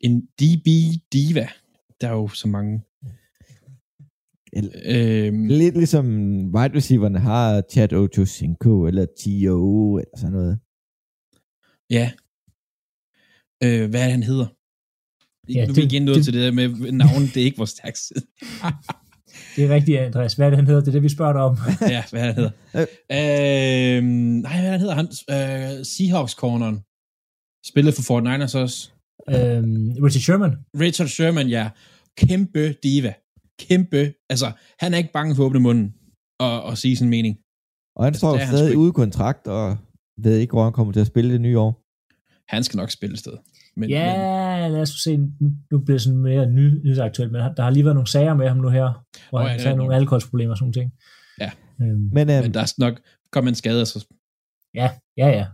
[0.00, 1.48] en DB-diva,
[2.00, 2.82] der er jo så mange.
[4.52, 6.06] Eller- Øhm, Lidt ligesom
[6.54, 9.98] wide receiverne har Chad Ochocinco eller T.O.
[9.98, 10.60] eller sådan noget.
[11.90, 12.12] ja.
[13.64, 14.46] Øh, hvad er det, han hedder?
[15.54, 17.70] Ja, nu er vi igen nået til det der med navn, det er ikke vores
[17.70, 18.20] stærk side.
[19.56, 20.34] Det er rigtigt, Andreas.
[20.34, 20.80] Hvad er det, han hedder?
[20.80, 21.56] Det er det, vi spørger dig om.
[21.94, 23.98] ja, hvad er det, han hedder?
[23.98, 24.94] øhm, nej, hvad er det, han hedder?
[24.94, 25.06] Han,
[25.78, 26.76] øh, Seahawks-corneren.
[27.70, 28.90] Spillede for 49ers også.
[29.30, 30.52] øhm, Richard Sherman.
[30.80, 31.68] Richard Sherman, ja.
[32.18, 33.12] Kæmpe diva.
[33.60, 34.12] Kæmpe.
[34.30, 35.94] Altså, han er ikke bange for at åbne munden
[36.40, 37.36] og, og sige sin mening.
[37.96, 39.76] Og han Altså, står stadig ude i kontrakt, og
[40.22, 41.82] ved ikke, hvor han kommer til at spille det nye år.
[42.54, 43.32] Han skal nok spille et sted.
[43.76, 44.16] Men, Ja, men,
[44.74, 45.16] lad os se.
[45.16, 48.48] Nu- bliver det sådan mere ny, nyhedsaktuelt, men der har lige været nogle sager med
[48.48, 48.88] ham nu her,
[49.30, 50.92] hvor oh, ja, han har nogle alkoholsproblemer og sådan ting.
[51.40, 51.50] Ja.
[51.82, 52.94] Øhm, Men, øhm, men der er nok
[53.32, 54.06] kommer en skade, så
[54.74, 55.46] ja, ja, ja.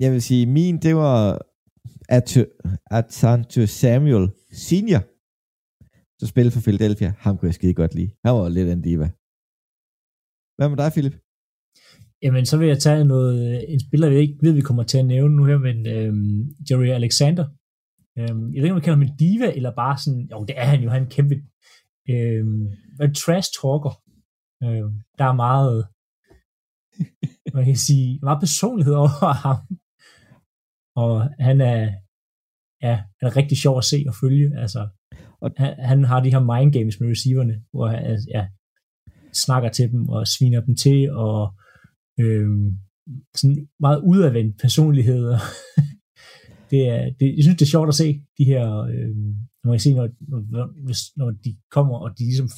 [0.00, 1.42] jeg vil sige, min, det var
[2.08, 2.46] At-
[2.90, 5.02] Atanto Samuel Senior.
[6.20, 8.10] så spille for Philadelphia, ham kunne jeg skide godt lide.
[8.24, 9.08] Han var lidt en diva.
[10.58, 11.16] Hvad med dig, Philip?
[12.22, 13.34] Jamen, så vil jeg tage noget,
[13.72, 16.40] en spiller, jeg ikke ved, vi kommer til at nævne nu her, men øhm,
[16.70, 17.46] Jerry Alexander.
[18.18, 20.58] Øhm, jeg ved ikke, om man kalder ham en diva, eller bare sådan, jo, det
[20.58, 21.34] er han jo, han er en kæmpe
[22.10, 22.66] øhm,
[23.02, 23.92] en trash talker.
[24.64, 25.78] Øhm, der er meget,
[27.52, 29.58] hvad kan sige, meget personlighed over ham.
[30.96, 31.80] Og han er,
[32.82, 34.58] ja, han er rigtig sjov at se og følge.
[34.62, 34.88] Altså,
[35.40, 38.48] Og- han, han har de her mind games med receiverne, hvor han ja,
[39.32, 41.54] snakker til dem og sviner dem til, og
[42.20, 42.78] øhm,
[43.34, 45.38] sådan meget udadvendt personligheder.
[46.70, 49.74] det er, det, jeg synes, det er sjovt at se de her, øhm, når man
[49.74, 50.08] kan se, når,
[50.54, 52.48] når, hvis, når de kommer, og de ligesom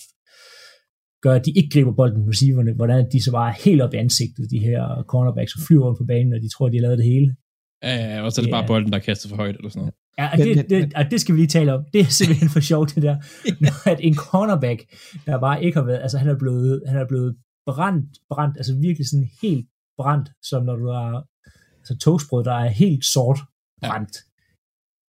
[1.22, 3.96] gør, at de ikke griber bolden, receiverne, hvordan de så bare er helt op i
[3.96, 6.98] ansigtet, de her cornerbacks, og flyver rundt på banen, og de tror, de har lavet
[6.98, 7.36] det hele.
[7.82, 8.56] Ja, og så er det Ja.
[8.58, 9.94] bare bolden, der er kastet for højt, eller sådan noget.
[10.18, 11.84] Ja, og det, det, og det skal vi lige tale om.
[11.92, 13.16] Det er simpelthen for sjovt, det der.
[13.60, 14.80] Når at en cornerback,
[15.26, 18.72] der bare ikke har været, altså han er blevet, han er blevet brændt, brændt, altså
[18.86, 19.66] virkelig sådan helt
[19.98, 21.24] brændt, som når du har
[21.80, 23.38] altså toastbrød, der er helt sort
[23.82, 24.16] brændt.
[24.16, 24.26] Ja.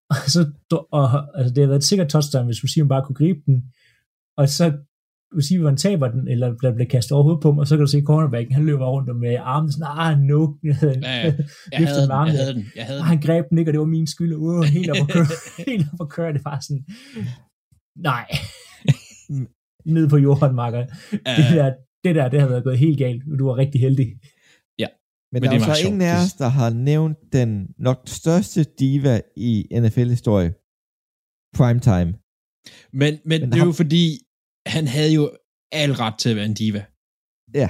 [0.16, 0.52] Og så,
[0.92, 3.64] og, altså det har været et sikkert touchdown, hvis receiveren bare kunne gribe den,
[4.38, 4.66] og så
[5.38, 7.92] receiveren taber den, eller der bliver kastet over hovedet på ham, og så kan du
[7.92, 10.42] se cornerbacken, han løber rundt med armen sådan, ah, no.
[10.64, 11.34] Ja, ja.
[11.72, 13.08] Jeg havde den, jeg havde den, jeg havde den.
[13.08, 14.34] han greb den ikke, og det var min skyld.
[14.36, 15.26] Uh, helt op at køre.
[15.72, 16.34] helt op at køre.
[16.34, 16.84] Det var sådan,
[17.96, 18.26] nej.
[19.86, 20.78] Ned på jorden, Marker.
[20.78, 23.24] Ja, Det der, det der, det har været gået helt galt.
[23.40, 24.08] Du var rigtig heldig.
[25.34, 27.52] Men, Men der det er jo så ingen af os, der har nævnt den
[27.88, 29.16] nok største diva
[29.50, 30.50] i NFL-historie.
[31.58, 32.10] Primetime.
[33.02, 34.06] Men, men, Men det er ham- jo fordi,
[34.76, 35.24] han havde jo
[35.72, 36.82] al ret til at være en diva.
[37.62, 37.70] Ja,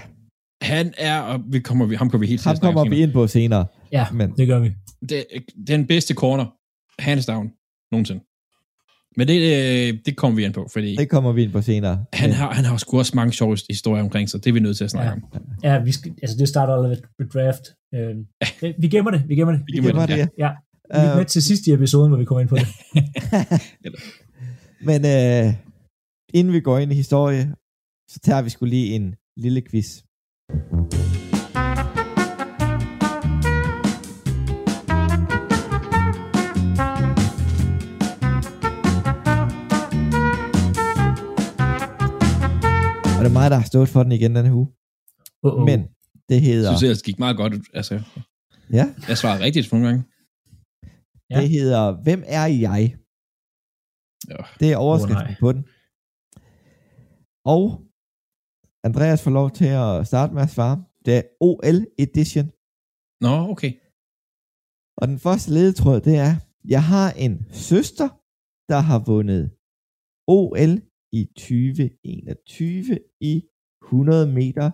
[0.76, 2.91] Han er, og vi kommer, vi- ham kommer vi helt til ham at kommer om
[2.91, 3.65] vi ind på senere.
[3.91, 4.69] Ja, Men det gør vi.
[5.10, 5.19] Det,
[5.67, 6.45] den bedste corner,
[7.08, 7.45] hands down,
[7.93, 8.21] nogensinde.
[9.17, 12.06] Men det, øh, det kommer vi ind på, fordi det kommer vi ind på senere.
[12.13, 14.43] han har, han har sgu også mange sjove historier omkring sig.
[14.43, 15.38] Det er vi nødt til at snakke Ja.
[15.38, 15.43] om.
[15.63, 17.62] Ja, vi skal, altså det starter allerede ved draft.
[17.95, 18.15] Øh,
[18.62, 19.62] det- vi gemmer det, vi gemmer det.
[19.67, 20.45] Vi gemmer var det, det, ja.
[20.45, 20.52] ja.
[20.93, 22.67] Vi er Øh, med til sidst i episoden, hvor vi kommer ind på det.
[24.88, 25.54] Men øh,
[26.34, 27.56] inden vi går ind i historie,
[28.10, 30.02] så tager vi skulle lige en lille quiz.
[43.21, 44.67] Og det er mig, der har stået for den igen denne uge.
[45.43, 45.65] Uh -oh.
[45.69, 45.79] Men
[46.29, 47.53] det Jeg hedder, synes ellers, det gik meget godt.
[47.73, 47.93] Altså,
[48.77, 50.03] ja, jeg svarede rigtigt for nogle gange.
[51.29, 51.41] Ja.
[51.41, 52.97] det hedder Hvem er jeg?
[54.29, 54.36] Ja.
[54.60, 55.36] Det er overskriften nej.
[55.39, 55.63] på den.
[57.53, 57.63] Og
[58.88, 60.84] Andreas får lov til at starte med at svare.
[61.05, 62.47] Det er OL Edition.
[63.25, 63.73] Nå, okay.
[64.97, 66.34] Og den første ledetråd, det er,
[66.65, 68.10] jeg har en søster,
[68.71, 69.43] der har vundet
[70.27, 73.43] OL i 2021 i
[73.84, 74.71] 100 meter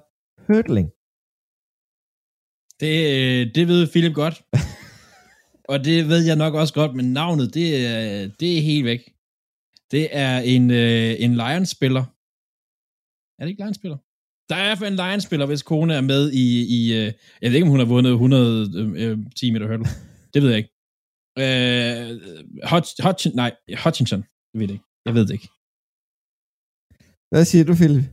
[0.47, 0.89] hurdling.
[2.79, 4.35] Det, øh, det ved Philip godt.
[5.71, 7.65] og det ved jeg nok også godt, men navnet, det,
[8.39, 9.01] det er helt væk.
[9.91, 12.03] Det er en, øh, en Lions-spiller.
[13.37, 13.97] Er det ikke Lions-spiller?
[14.49, 16.45] Der er i hvert fald en Lions-spiller, hvis kone er med i,
[16.77, 19.85] i øh, jeg ved ikke, om hun har vundet 100 øh, øh, 10 meter hurdle.
[20.33, 20.73] Det ved jeg ikke.
[21.39, 22.21] Øh,
[22.71, 24.23] Hutch, Hutch, nej, Hutchinson.
[24.53, 24.85] Jeg ved det ikke.
[25.05, 25.49] Jeg ved det ikke.
[27.31, 28.05] Hvad siger du, Philip?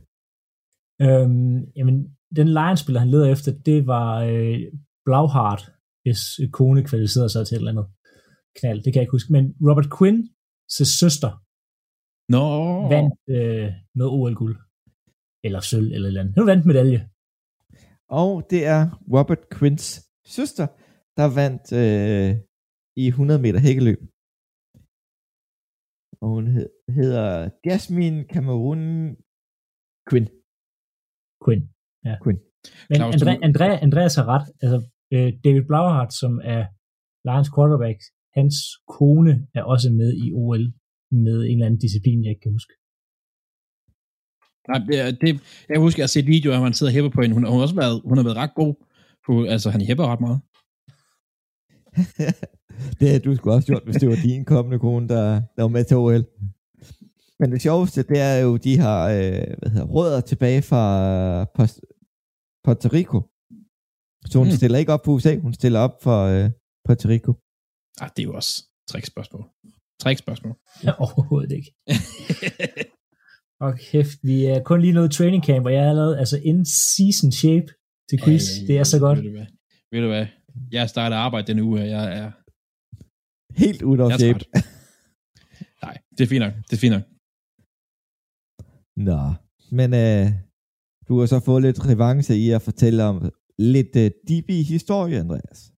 [1.05, 1.97] Øhm, jamen,
[2.37, 4.59] den Lions-spiller, han leder efter, det var øh,
[5.05, 5.63] Blauhardt,
[6.03, 6.21] hvis
[6.57, 7.87] kone kvalificerede sig til et eller andet
[8.59, 8.79] knald.
[8.83, 9.33] Det kan jeg ikke huske.
[9.35, 10.17] Men Robert Quinn,
[10.99, 11.31] søster,
[12.33, 12.45] Nå,
[12.93, 13.67] vandt øh,
[13.99, 14.57] noget OL-guld.
[15.45, 16.35] Eller sølv, eller et eller andet.
[16.37, 17.09] Hun vandt medalje.
[18.09, 18.81] Og det er
[19.15, 19.87] Robert Quinns
[20.25, 20.67] søster,
[21.17, 22.31] der vandt øh,
[23.03, 23.99] i 100 meter hækkeløb.
[26.25, 27.27] Og hun hed, hedder
[27.67, 28.81] Jasmine Cameron
[30.09, 30.27] Quinn.
[31.43, 31.63] Quinn.
[32.07, 32.15] Ja.
[32.23, 32.39] Quinn.
[32.89, 34.45] Men Claus, Andre, du- Andre, Andreas har ret.
[34.63, 34.79] Altså,
[35.13, 36.61] øh, David Blauhardt, som er
[37.27, 37.99] Lions quarterback,
[38.37, 38.55] hans
[38.95, 40.63] kone er også med i OL
[41.25, 42.73] med en eller anden disciplin, jeg ikke kan huske.
[44.69, 45.29] Nej, det, det,
[45.71, 47.33] jeg husker, at jeg har set videoer, hvor han sidder og hæpper på hende.
[47.35, 48.73] Hun, hun, har også været, hun har været ret god.
[49.25, 50.39] På, altså, han hæpper ret meget.
[52.99, 55.67] det havde du skulle også gjort, hvis det var din kommende kone, der, der var
[55.67, 56.25] med til OL.
[57.39, 60.83] Men det sjoveste, det er jo, de har øh, hvad hedder, rødder tilbage fra
[61.55, 61.79] Post,
[62.63, 63.21] Puerto Rico.
[64.31, 64.51] Så hun Mm.
[64.51, 66.49] stiller ikke op for USA, hun stiller op for øh,
[66.85, 67.33] Puerto Rico.
[68.01, 69.45] Ah, det er jo også trickspørgsmål.
[70.01, 70.55] Trickspørgsmål.
[70.83, 71.73] Ja, overhovedet ikke.
[73.59, 76.65] Og kæft, vi er kun lige nået training camp, og jeg er allerede altså in
[76.65, 77.67] season shape
[78.09, 78.43] til quiz.
[78.61, 79.17] Ja, det er så godt.
[79.17, 79.45] Ved du hvad?
[79.91, 80.25] Ved du hvad?
[80.71, 82.31] Jeg starter arbejde denne uge, og jeg er...
[83.63, 84.39] Helt ud af shape.
[85.83, 86.53] Nej, det er fint nok.
[86.69, 87.03] Det er fint nok.
[89.09, 89.33] Nå,
[89.71, 90.31] men øh,
[91.07, 95.71] du har så fået lidt revanche i at fortælle om lidt øh, DB-historie, Andreas.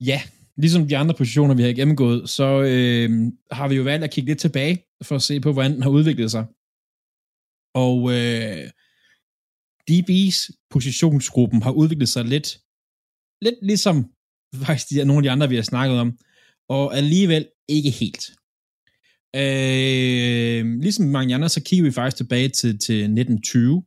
[0.00, 0.20] Ja,
[0.56, 4.30] ligesom de andre positioner, vi har gennemgået, så øh, har vi jo valgt at kigge
[4.30, 6.46] lidt tilbage, for at se på, hvordan den har udviklet sig.
[7.74, 8.70] Og øh,
[9.90, 12.48] DB's positionsgruppen har udviklet sig lidt,
[13.42, 14.10] lidt ligesom
[14.64, 16.18] faktisk de, nogle af de andre, vi har snakket om,
[16.68, 18.30] og alligevel ikke helt.
[19.36, 23.84] Øh, ligesom mange andre, så kigger vi faktisk tilbage til, til 1920.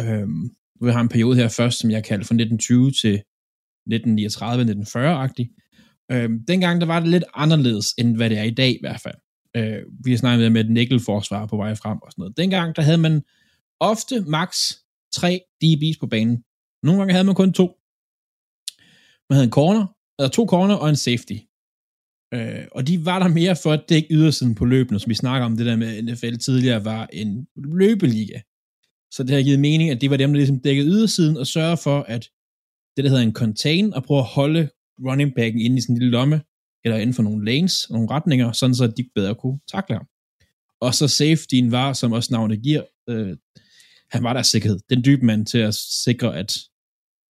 [0.00, 0.28] Øh,
[0.80, 3.22] vi har en periode her først, som jeg kalder fra 1920 til
[3.90, 5.46] 1939-1940-agtig.
[6.12, 9.00] Øh, dengang der var det lidt anderledes, end hvad det er i dag i hvert
[9.00, 9.14] fald.
[9.56, 12.36] Øh, vi har snakket med et nikkelforsvar på vej frem og sådan noget.
[12.36, 13.22] Dengang der havde man
[13.80, 14.78] ofte maks
[15.12, 16.44] tre DB's på banen.
[16.82, 17.81] Nogle gange havde man kun to.
[19.32, 19.86] Man havde en corner,
[20.18, 21.38] eller to corner og en safety.
[22.34, 25.46] Øh, og de var der mere for at dække ydersiden på løbende, som vi snakker
[25.46, 28.40] om det der med NFL tidligere var en løbeliga.
[29.14, 31.76] Så det har givet mening, at det var dem, der ligesom dækkede ydersiden og sørge
[31.76, 32.28] for, at
[32.96, 34.68] det, der hedder en contain, og prøve at holde
[35.06, 36.42] running backen inde i sådan en lille lomme,
[36.84, 40.06] eller inden for nogle lanes, nogle retninger, sådan så de bedre kunne takle ham.
[40.80, 43.36] Og så safetyen var, som også navnet giver, øh,
[44.10, 44.78] han var der sikkerhed.
[44.90, 46.52] Den dybe mand til at sikre, at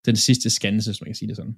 [0.06, 1.56] den sidste skandelse, hvis man kan sige det sådan.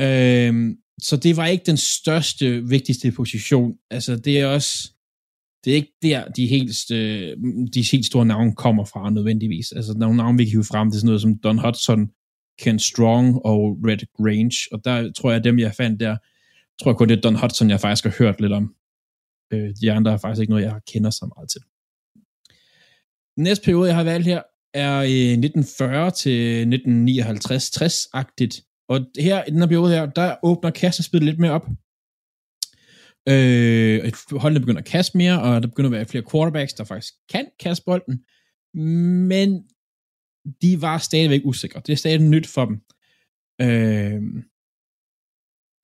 [0.00, 3.74] Øhm, så det var ikke den største, vigtigste position.
[3.90, 4.90] Altså, det er også,
[5.64, 7.36] det er ikke der, de helt, øh,
[7.74, 9.72] de helt store navne kommer fra nødvendigvis.
[9.72, 12.10] Altså, nogle navne, vi kan hive frem, det er sådan noget som Don Hudson,
[12.58, 16.16] Ken Strong og Red Grange, og der tror jeg, at dem, jeg fandt der,
[16.82, 18.74] tror jeg kun, det er Don Hudson, jeg faktisk har hørt lidt om.
[19.52, 21.60] Øh, de andre er faktisk ikke noget, jeg kender så meget til.
[23.36, 24.42] Næste periode, jeg har valgt her,
[24.74, 28.71] er øh, 1940 til 1959-60-agtigt.
[28.92, 31.66] Og her, i den her periode her, der åbner kastespillet lidt mere op.
[33.28, 37.14] Øh, holdene begynder at kaste mere, og der begynder at være flere quarterbacks, der faktisk
[37.32, 38.24] kan kaste bolden.
[39.28, 39.62] Men
[40.62, 41.82] de var stadigvæk usikre.
[41.86, 42.76] Det er stadig nyt for dem.
[43.60, 44.22] Øh,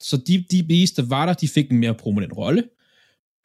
[0.01, 2.63] så de DB's, der var der, de fik en mere prominent rolle.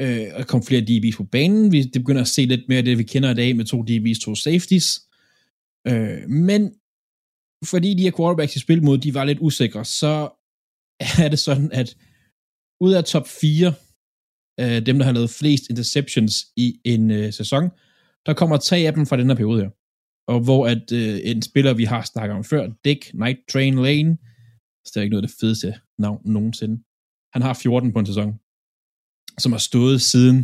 [0.02, 1.71] Øh, og kom flere DB's på banen.
[1.71, 3.82] Vi det begynder at se lidt mere af det, vi kender i dag med to
[3.82, 5.02] DB's, to safeties.
[5.88, 6.73] Øh, men
[7.63, 10.30] fordi de her quarterbacks i spil mod, de var lidt usikre, så
[11.23, 11.97] er det sådan, at
[12.82, 13.73] ud af top 4,
[14.60, 17.63] øh, dem der har lavet flest interceptions i en øh, sæson,
[18.26, 19.69] der kommer tre af dem fra den her periode her.
[20.28, 24.17] Og hvor at øh, en spiller, vi har snakket om før, Dick Night Train Lane,
[24.86, 26.76] det er ikke noget af det fedeste navn nogensinde.
[27.34, 28.32] Han har 14 på en sæson,
[29.43, 30.38] som har stået siden,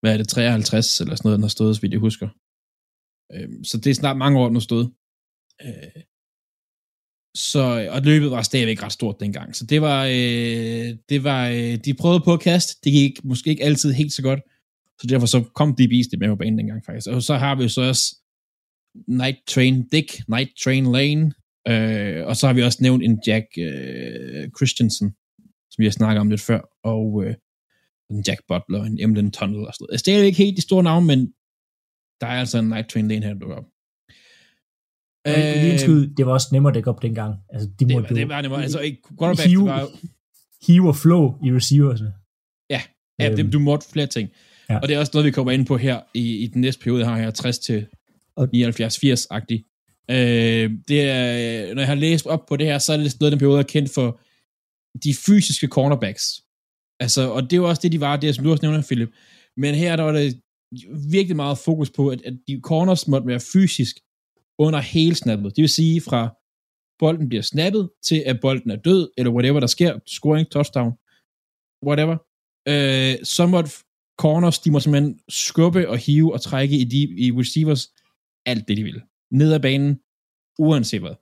[0.00, 2.28] hvad er det, 53 eller sådan noget, den har stået, så vidt jeg husker.
[3.34, 4.86] Øh, så det er snart mange år, den har stået.
[5.64, 6.02] Øh,
[7.34, 9.56] så, og løbet var stadigvæk ret stort dengang.
[9.56, 12.80] Så det var, øh, det var øh, de prøvede på at kaste.
[12.84, 14.40] Det gik måske ikke altid helt så godt.
[15.00, 17.08] Så derfor så kom de det med på banen dengang faktisk.
[17.08, 18.16] Og så har vi så også
[19.08, 21.32] Night Train Dick, Night Train Lane,
[21.68, 25.14] øh, og så har vi også nævnt en Jack øh, Christensen,
[25.70, 27.34] som vi har snakket om lidt før, og øh,
[28.10, 30.06] en Jack Butler, en Emden Tunnel og sådan noget.
[30.06, 31.32] Det er ikke helt de store navne, men
[32.20, 33.66] der er altså en Night Train Lane her, der dukker op.
[35.28, 37.34] Øh, skud, det var også nemmere at dække op dengang.
[37.52, 38.62] Altså, de det, var, det var nemmere.
[38.62, 39.02] Altså, ikke,
[39.44, 39.88] hive, var jo...
[40.66, 42.12] hive og flow i receiversne.
[42.70, 42.82] Ja,
[43.18, 43.36] ja øhm.
[43.36, 44.28] det, du måtte flere ting.
[44.70, 44.78] Ja.
[44.78, 47.04] Og det er også noget, vi kommer ind på her i, i den næste periode,
[47.04, 47.86] har her 60 til
[48.40, 49.58] 79-80-agtig.
[50.10, 53.32] Øh, det er, når jeg har læst op på det her, så er det noget
[53.32, 54.20] den periode, er kendt for
[55.04, 56.24] de fysiske cornerbacks.
[57.00, 59.10] Altså, og det er jo også det, de var, det som du også nævner, Philip.
[59.56, 60.40] Men her der var det
[61.10, 63.96] virkelig meget fokus på, at, at de corners måtte være fysisk
[64.64, 65.56] under hele snappet.
[65.56, 66.36] Det vil sige fra
[66.98, 70.92] bolden bliver snappet, til at bolden er død, eller whatever der sker, scoring, touchdown,
[71.86, 72.16] whatever.
[72.68, 73.70] Øh, så måtte
[74.18, 77.92] corners, de må simpelthen skubbe og hive og trække i, de, i receivers
[78.46, 79.02] alt det, de vil.
[79.30, 80.00] Ned ad banen,
[80.58, 81.16] uanset hvad.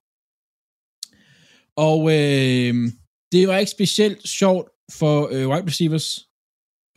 [1.77, 2.75] Og øh,
[3.33, 6.29] det var ikke specielt sjovt for øh, wide receivers,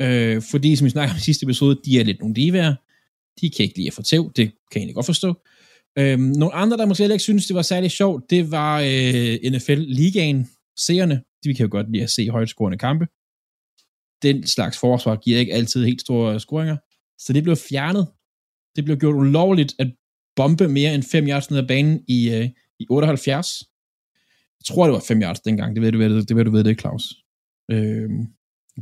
[0.02, 2.76] øh, fordi som vi snakker om i sidste episode, de er lidt nogle divaer.
[3.42, 5.34] De kan ikke lide at få tæv, det kan jeg egentlig godt forstå.
[5.98, 10.50] Øhm, nogle andre, der måske ikke synes, det var særlig sjovt, det var øh, NFL-ligaen,
[10.78, 11.22] seerne.
[11.44, 13.08] De kan jo godt lide at se højt kampe.
[14.22, 16.78] Den slags forsvar giver ikke altid helt store scoringer.
[17.20, 18.08] Så det blev fjernet.
[18.76, 19.92] Det blev gjort ulovligt at
[20.36, 23.64] bombe mere end 5 yards ned ad banen i, øh, i 78.
[24.60, 25.76] Jeg tror, det var 5 yards dengang.
[25.76, 27.14] Det ved du, det, det, ved du ved det, Claus.
[27.72, 28.26] Øhm,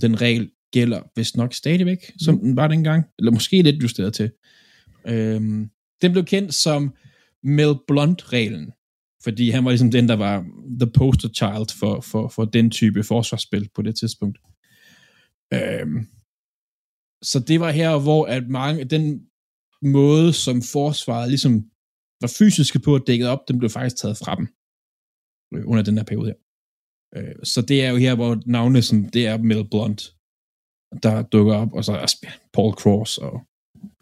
[0.01, 2.41] den regel gælder vist nok stadigvæk, som mm.
[2.41, 3.03] den var dengang.
[3.19, 4.31] Eller måske lidt justeret til.
[5.07, 5.69] Øhm,
[6.01, 6.93] den blev kendt som
[7.43, 8.71] Mel Blunt-reglen,
[9.23, 10.45] fordi han var ligesom den, der var
[10.79, 14.37] the poster child for, for, for den type forsvarsspil på det tidspunkt.
[15.53, 16.07] Øhm,
[17.21, 19.29] så det var her, hvor at mange, den
[19.81, 21.53] måde, som forsvaret ligesom
[22.21, 24.47] var fysiske på at dække op, den blev faktisk taget fra dem
[25.53, 26.39] øh, under den her periode her.
[27.15, 30.15] Øh, så det er jo her, hvor navne som det er Mel Blunt,
[31.03, 33.41] der dukker op, og så er Paul Cross og,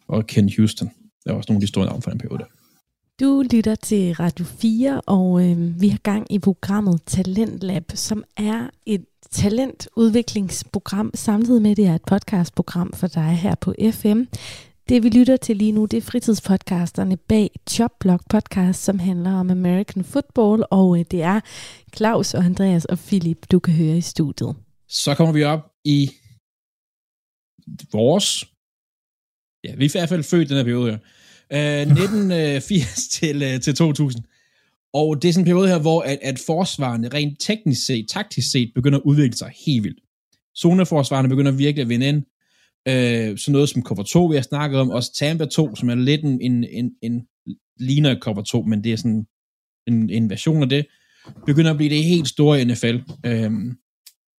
[0.07, 0.89] og Ken Houston.
[1.27, 2.45] Der er også nogle af de store navne fra den periode der.
[3.19, 8.69] Du lytter til Radio 4, og øh, vi har gang i programmet Talentlab, som er
[8.85, 14.21] et talentudviklingsprogram, samtidig med, at det er et podcastprogram for dig her på FM.
[14.89, 19.49] Det vi lytter til lige nu, det er fritidspodcasterne bag Chopblock Podcast, som handler om
[19.49, 21.39] American Football, og øh, det er
[21.95, 24.55] Claus og Andreas og Philip, du kan høre i studiet.
[24.87, 26.09] Så kommer vi op i
[27.91, 28.45] vores,
[29.63, 30.99] ja, vi er i hvert fald født den her periode her,
[31.53, 34.23] Øh, uh, 1980 til, øh, til 2000.
[34.93, 38.51] Og det er sådan en periode her, hvor at, at forsvarene rent teknisk set, taktisk
[38.51, 39.99] set, begynder at udvikle sig helt vildt.
[40.57, 42.23] Zoneforsvarene begynder virkelig at vinde ind.
[42.87, 45.95] Øh, sådan noget som cover 2, vi har snakket om, også Tampa 2, som er
[45.95, 47.27] lidt en, en, en, en
[47.79, 49.27] ligner cover 2, men det er sådan
[49.87, 50.85] en, en version af det,
[51.45, 52.97] begynder at blive det helt store i NFL.
[53.25, 53.51] Øh,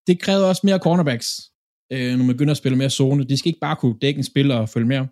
[0.06, 1.40] det kræver også mere cornerbacks,
[1.92, 3.24] øh, når man begynder at spille mere zone.
[3.24, 5.06] De skal ikke bare kunne dække en spiller og følge med.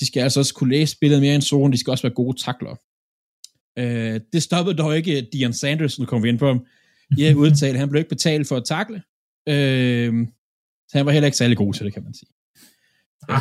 [0.00, 2.42] De skal altså også kunne læse spillet mere end zone, de skal også være gode
[2.42, 2.76] takler.
[3.78, 6.66] Øh, det stoppede dog ikke Dion Sanders, nu kommer vi ind på ham,
[7.18, 7.78] i udtale.
[7.78, 9.02] Han blev ikke betalt for at takle.
[9.48, 10.26] Øh,
[10.88, 12.28] så han var heller ikke særlig god til det, kan man sige.
[13.28, 13.38] Nej,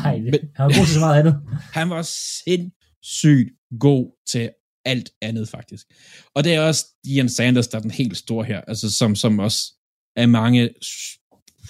[0.55, 1.41] han var god til så meget andet.
[1.79, 2.01] han var
[2.45, 3.49] sindssygt
[3.79, 4.49] god til
[4.85, 5.87] alt andet, faktisk.
[6.35, 9.39] Og det er også Dion Sanders, der er den helt store her, altså som, som
[9.39, 9.73] også
[10.15, 10.69] er mange,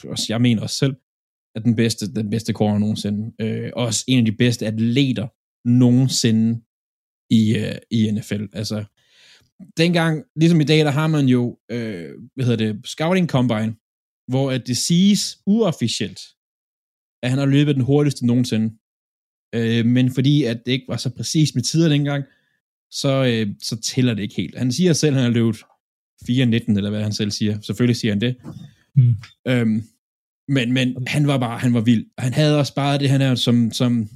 [0.04, 0.96] også jeg mener også selv,
[1.56, 3.34] er den bedste, den bedste corner nogensinde.
[3.42, 5.28] Øh, også en af de bedste atleter
[5.66, 6.62] nogensinde
[7.30, 8.46] i, uh, i NFL.
[8.54, 8.86] Altså,
[9.78, 13.76] dengang, ligesom i dag, der har man jo, øh, hvad hedder det, scouting combine,
[14.28, 16.20] hvor at det siges uofficielt,
[17.24, 18.76] at han har løbet den hurtigste nogensinde.
[19.56, 22.24] Øh, men fordi at det ikke var så præcis med tider dengang,
[22.92, 24.58] så, øh, så tæller det ikke helt.
[24.58, 25.64] Han siger selv, at han har løbet
[26.30, 27.62] 4.19, eller hvad han selv siger.
[27.62, 28.36] Selvfølgelig siger han det.
[28.96, 29.16] Mm.
[29.48, 29.84] Øhm,
[30.48, 32.06] men, men han var bare, han var vild.
[32.18, 34.10] Han havde også bare det, han er som, som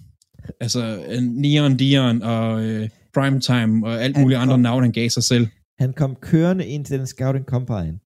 [0.62, 5.48] altså Neon Dion og øh, Primetime og alt muligt andre navne, han gav sig selv.
[5.80, 8.00] Han kom kørende ind til den scouting combine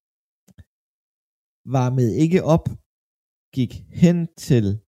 [1.64, 2.68] varmede ikke op,
[3.54, 4.80] gik hen til,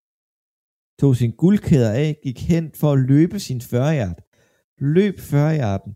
[1.00, 4.14] tog sin guldkæder af, gik hen for at løbe sin 40
[4.78, 5.94] løb 40 yarden,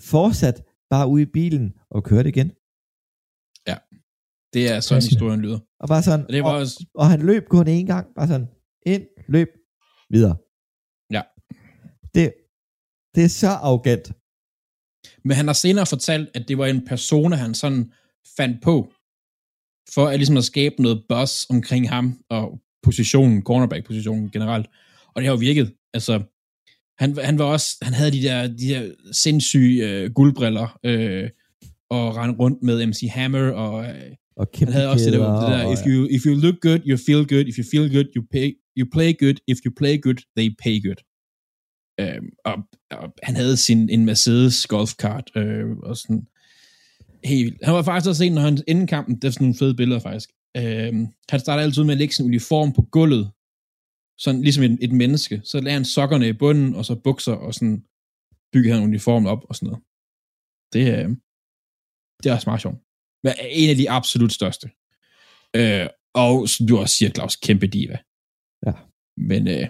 [0.00, 2.52] fortsat bare ude i bilen og kørte igen.
[4.54, 5.58] Det er sådan historien lyder.
[5.80, 6.86] Og bare sådan, og, det var og, også...
[6.94, 8.48] og han løb kun en gang, bare sådan,
[8.86, 9.48] ind, løb,
[10.10, 10.36] videre.
[11.10, 11.22] Ja.
[12.14, 12.34] Det,
[13.14, 14.12] det er så arrogant.
[15.24, 17.92] Men han har senere fortalt, at det var en persona, han sådan
[18.36, 18.92] fandt på,
[19.94, 24.66] for at ligesom at skabe noget buzz omkring ham og positionen, cornerback-positionen generelt.
[25.14, 25.74] Og det har jo virket.
[25.94, 26.22] Altså,
[26.98, 31.30] han, han var også, han havde de der, de der sindssyge øh, guldbriller, øh,
[31.90, 35.48] og rendte rundt med MC Hammer, og, øh, og han havde også det der, det
[35.48, 38.22] der if, you, if you look good, you feel good, if you feel good, you,
[38.32, 41.00] pay, you play good, if you play good, they pay good.
[42.00, 42.56] Øh, og,
[42.90, 46.26] og, han havde sin en Mercedes golf cart, øh, og sådan,
[47.24, 47.64] helt.
[47.64, 50.00] Han var faktisk også en, når han inden kampen, det er sådan nogle fede billeder
[50.00, 50.30] faktisk.
[50.56, 53.30] Øhm, han starter altid med at lægge sin uniform på gulvet,
[54.18, 55.40] sådan ligesom et, et menneske.
[55.44, 57.84] Så lagde han sokkerne i bunden, og så bukser, og sådan
[58.52, 59.82] bygger han uniformen op og sådan noget.
[60.72, 61.08] Det, øh,
[62.22, 62.78] det er også meget sjovt.
[63.24, 64.66] Men en af de absolut største.
[65.58, 65.86] Øh,
[66.22, 67.98] og som du også siger, Claus, kæmpe diva.
[68.66, 68.72] Ja.
[69.30, 69.64] Men øh,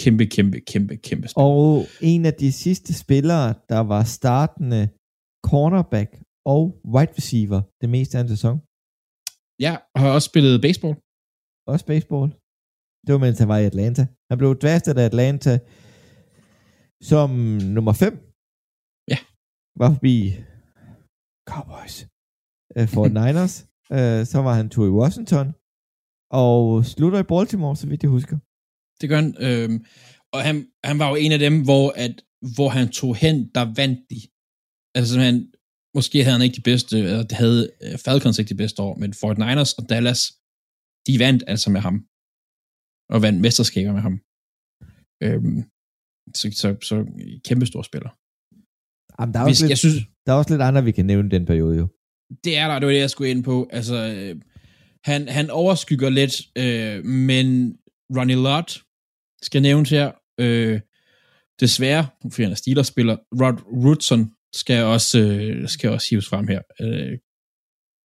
[0.00, 1.44] kæmpe, kæmpe, kæmpe, kæmpe spiller.
[1.44, 4.82] Og en af de sidste spillere, der var startende
[5.48, 6.10] cornerback
[6.54, 6.62] og
[6.94, 8.56] wide receiver det meste af en sæson.
[9.64, 10.94] Ja, og har også spillet baseball.
[11.72, 12.28] Også baseball.
[13.04, 14.02] Det var mens han var i Atlanta.
[14.30, 15.52] Han blev draftet af Atlanta
[17.10, 17.30] som
[17.76, 18.12] nummer 5.
[19.12, 19.18] Ja.
[19.80, 20.14] Var forbi
[21.50, 21.96] Cowboys.
[22.76, 23.54] Uh, for Niners.
[23.96, 25.46] Uh, så var han to i Washington.
[26.30, 28.36] Og slutter i Baltimore, så vidt jeg husker.
[29.00, 29.30] Det gør han.
[29.46, 29.70] Øh,
[30.34, 30.56] og han,
[30.88, 32.14] han var jo en af dem, hvor, at,
[32.54, 34.20] hvor han tog hen, der vandt de.
[34.96, 35.40] Altså simpelthen,
[35.96, 38.94] måske havde han ikke de bedste, eller det havde øh, Falcons ikke de bedste år,
[39.02, 40.22] men Fort Niners og Dallas,
[41.06, 41.96] de vandt altså med ham.
[43.12, 44.14] Og vandt mesterskaber med ham.
[45.24, 45.58] Øhm,
[46.38, 46.96] så, så, så
[47.48, 48.10] kæmpe stor spiller.
[49.16, 51.28] Jamen, der, er Hvis, lidt, jeg synes, der er også lidt andre, vi kan nævne
[51.36, 51.86] den periode jo.
[52.44, 53.68] Det er der, det var det, jeg skulle ind på.
[53.72, 54.40] Altså, øh,
[55.04, 57.76] han, han overskygger lidt, øh, men
[58.16, 58.82] Ronnie Lott
[59.42, 60.12] skal nævnes her.
[60.40, 60.80] Øh,
[61.60, 66.62] desværre, fordi han er Steelers-spiller, Rod Woodson skal også, øh, skal også hives frem her.
[66.80, 67.18] Øh,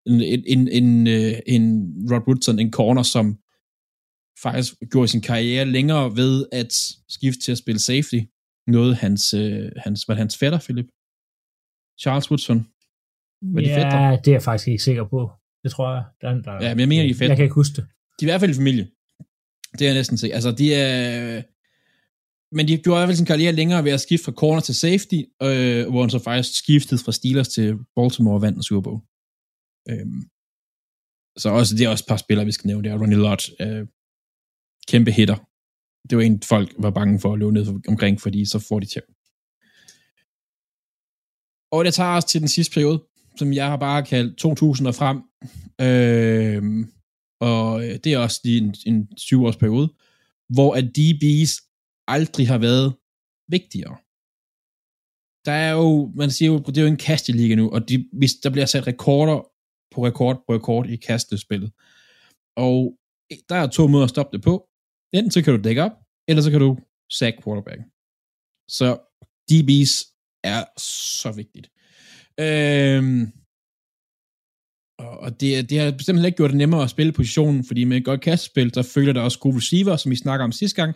[0.05, 0.21] en,
[0.53, 1.63] en, en, øh, en
[2.11, 3.37] Rod Woodson, en corner, som
[4.43, 6.73] faktisk gjorde sin karriere længere ved at
[7.09, 8.19] skifte til at spille safety.
[8.67, 10.89] Noget hans, øh, hans, var det hans fætter, Philip?
[12.01, 12.59] Charles Woodson.
[13.53, 14.21] Var de ja, fætter?
[14.21, 15.31] det er jeg faktisk ikke sikker på.
[15.63, 16.03] Det tror jeg.
[16.21, 17.27] Der, er- der, Ja, men jeg mener, de er fætter.
[17.27, 17.85] Jeg kan ikke huske det.
[18.19, 18.85] De er i hvert fald i familie.
[19.73, 20.33] Det er jeg næsten se.
[20.33, 21.41] Altså, de er...
[22.55, 24.75] Men de gjorde i hvert fald sin karriere længere ved at skifte fra corner til
[24.75, 28.81] safety, øh, hvor han så faktisk skiftede fra Steelers til Baltimore og vandt en Super
[28.81, 28.99] Bowl.
[29.89, 30.21] Øhm,
[31.37, 32.83] så også, det er også et par spillere, vi skal nævne.
[32.83, 33.87] Det er Ronnie Lott, øh,
[34.87, 35.37] kæmpe hitter.
[36.09, 38.85] Det var en, folk var bange for at løbe ned omkring, fordi så får de
[38.85, 39.05] tæv.
[41.75, 43.03] Og det tager os til den sidste periode,
[43.37, 45.17] som jeg har bare kaldt 2000 og frem.
[45.81, 46.87] Øhm, øh,
[47.41, 49.93] og det er også lige en, en 7-års periode,
[50.49, 51.53] hvor at DB's
[52.07, 52.95] aldrig har været
[53.47, 53.97] vigtigere.
[55.45, 58.33] Der er jo, man siger jo, det er jo en kasteliga nu, og de, hvis
[58.43, 59.37] der bliver sat rekorder
[59.93, 61.71] på rekord på rekord i kastespillet.
[62.57, 62.97] Og
[63.31, 64.69] øh, der er to måder at stoppe det på.
[65.13, 65.91] Enten så kan du dække op,
[66.27, 66.77] eller så kan du
[67.09, 67.81] sack quarterback.
[68.77, 68.87] Så
[69.51, 69.95] DB's
[70.43, 71.72] er så vigtigt.
[72.39, 73.21] Øhm,
[74.99, 77.83] og og det, det har bestemt heller ikke gjort det nemmere at spille positionen, fordi
[77.83, 80.81] med et godt kastspil, så følger der også gode receiver, som vi snakker om sidste
[80.81, 80.95] gang.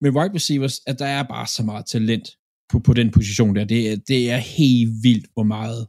[0.00, 2.28] Med wide receivers, at der er bare så meget talent
[2.70, 3.64] på, på den position der.
[3.64, 5.88] Det, er- det er helt vildt, hvor meget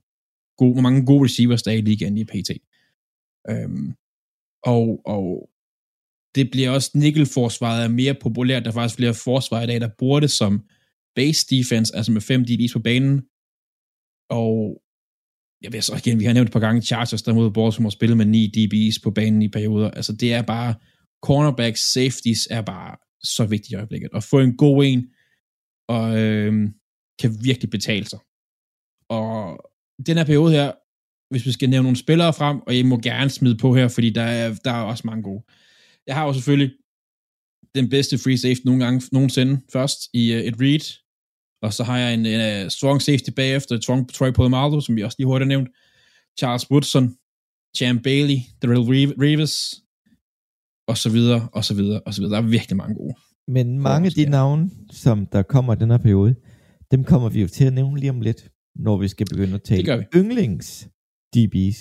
[0.57, 2.49] gode, hvor mange gode receivers der er i ligaen i PT.
[3.49, 3.93] Øhm,
[4.63, 5.49] og, og
[6.35, 8.63] det bliver også nickel-forsvaret er mere populært.
[8.63, 10.63] Der er faktisk flere forsvar i dag, der bruger det som
[11.15, 13.21] base defense, altså med fem DB's på banen.
[14.29, 14.81] Og
[15.61, 18.17] jeg ved så igen, vi har nævnt et par gange Chargers, der mod Baltimore spillet
[18.17, 19.91] med 9 DB's på banen i perioder.
[19.91, 20.75] Altså det er bare,
[21.21, 24.09] cornerbacks, safeties er bare så vigtigt i øjeblikket.
[24.13, 25.07] At få en god en,
[25.87, 26.53] og øh,
[27.21, 28.19] kan virkelig betale sig.
[29.09, 29.59] Og
[30.05, 30.71] den her periode her,
[31.33, 34.09] hvis vi skal nævne nogle spillere frem, og jeg må gerne smide på her, fordi
[34.09, 35.43] der er, der er også mange gode.
[36.07, 36.75] Jeg har jo selvfølgelig
[37.75, 40.85] den bedste free safety nogle gange, nogensinde først i uh, et read,
[41.61, 45.01] og så har jeg en, en uh, strong safety bagefter, Troy, Troy Polamalu, som vi
[45.03, 45.69] også lige hurtigt har nævnt,
[46.39, 47.15] Charles Woodson,
[47.77, 49.53] Champ Bailey, Darrell Reev- Reeves,
[50.87, 52.35] og så videre, og så videre, og så videre.
[52.35, 53.15] Der er virkelig mange gode.
[53.47, 56.35] Men mange af de navne, som der kommer i den her periode,
[56.91, 59.63] dem kommer vi jo til at nævne lige om lidt, når vi skal begynde at
[59.63, 60.87] tale yndlings
[61.35, 61.79] DB's,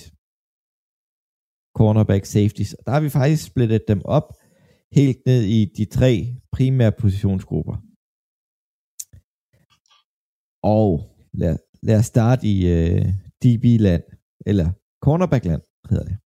[1.79, 2.73] cornerback safeties.
[2.75, 4.33] Og der har vi faktisk splittet dem op
[4.93, 7.77] helt ned i de tre primære positionsgrupper.
[10.77, 10.89] Og
[11.41, 13.03] lad, lad os starte i uh,
[13.43, 14.05] DB-land,
[14.51, 14.69] eller
[15.05, 16.17] cornerback-land, hedder det.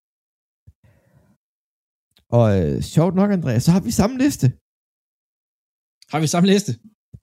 [2.39, 4.47] Og øh, sjovt nok, Andreas, så har vi samme liste.
[6.13, 6.73] Har vi samme liste?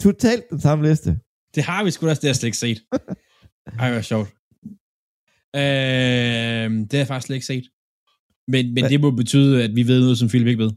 [0.05, 1.09] Totalt den samme liste.
[1.55, 2.79] Det har vi sgu da, det har jeg slet ikke set.
[3.81, 4.29] Ej, hvor sjovt.
[5.61, 7.65] Øh, det har jeg faktisk slet ikke set.
[8.53, 10.71] Men, men det må betyde, at vi ved noget, som Philip ikke ved.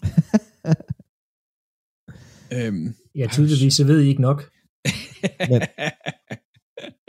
[2.57, 4.39] øhm, Ja, tydeligvis, så ved I ikke nok.
[5.51, 5.63] Men-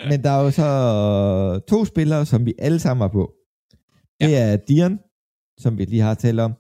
[0.10, 3.34] Men der er jo så to spillere, som vi alle sammen er på.
[4.22, 5.00] Det er Dion,
[5.60, 6.54] som vi lige har talt om,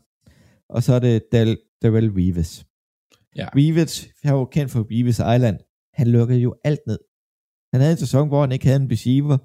[0.69, 2.65] og så er det Del, Darrell Reeves.
[3.35, 3.47] Ja.
[3.55, 5.57] Reeves, jeg er jo kendt for Reeves Island,
[5.93, 6.99] han lukkede jo alt ned.
[7.73, 9.37] Han havde en sæson, hvor han ikke havde en receiver,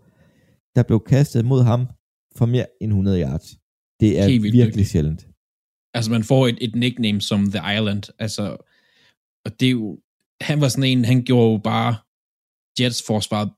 [0.76, 1.86] der blev kastet mod ham
[2.36, 3.57] for mere end 100 yards.
[4.01, 4.86] Det er Helt virkelig dygtig.
[4.86, 5.26] sjældent.
[5.94, 8.03] altså, man får et, et nickname som The Island.
[8.18, 8.57] Altså,
[9.44, 9.99] og det er jo,
[10.40, 11.96] han var sådan en, han gjorde jo bare
[12.80, 13.51] Jets forsvaret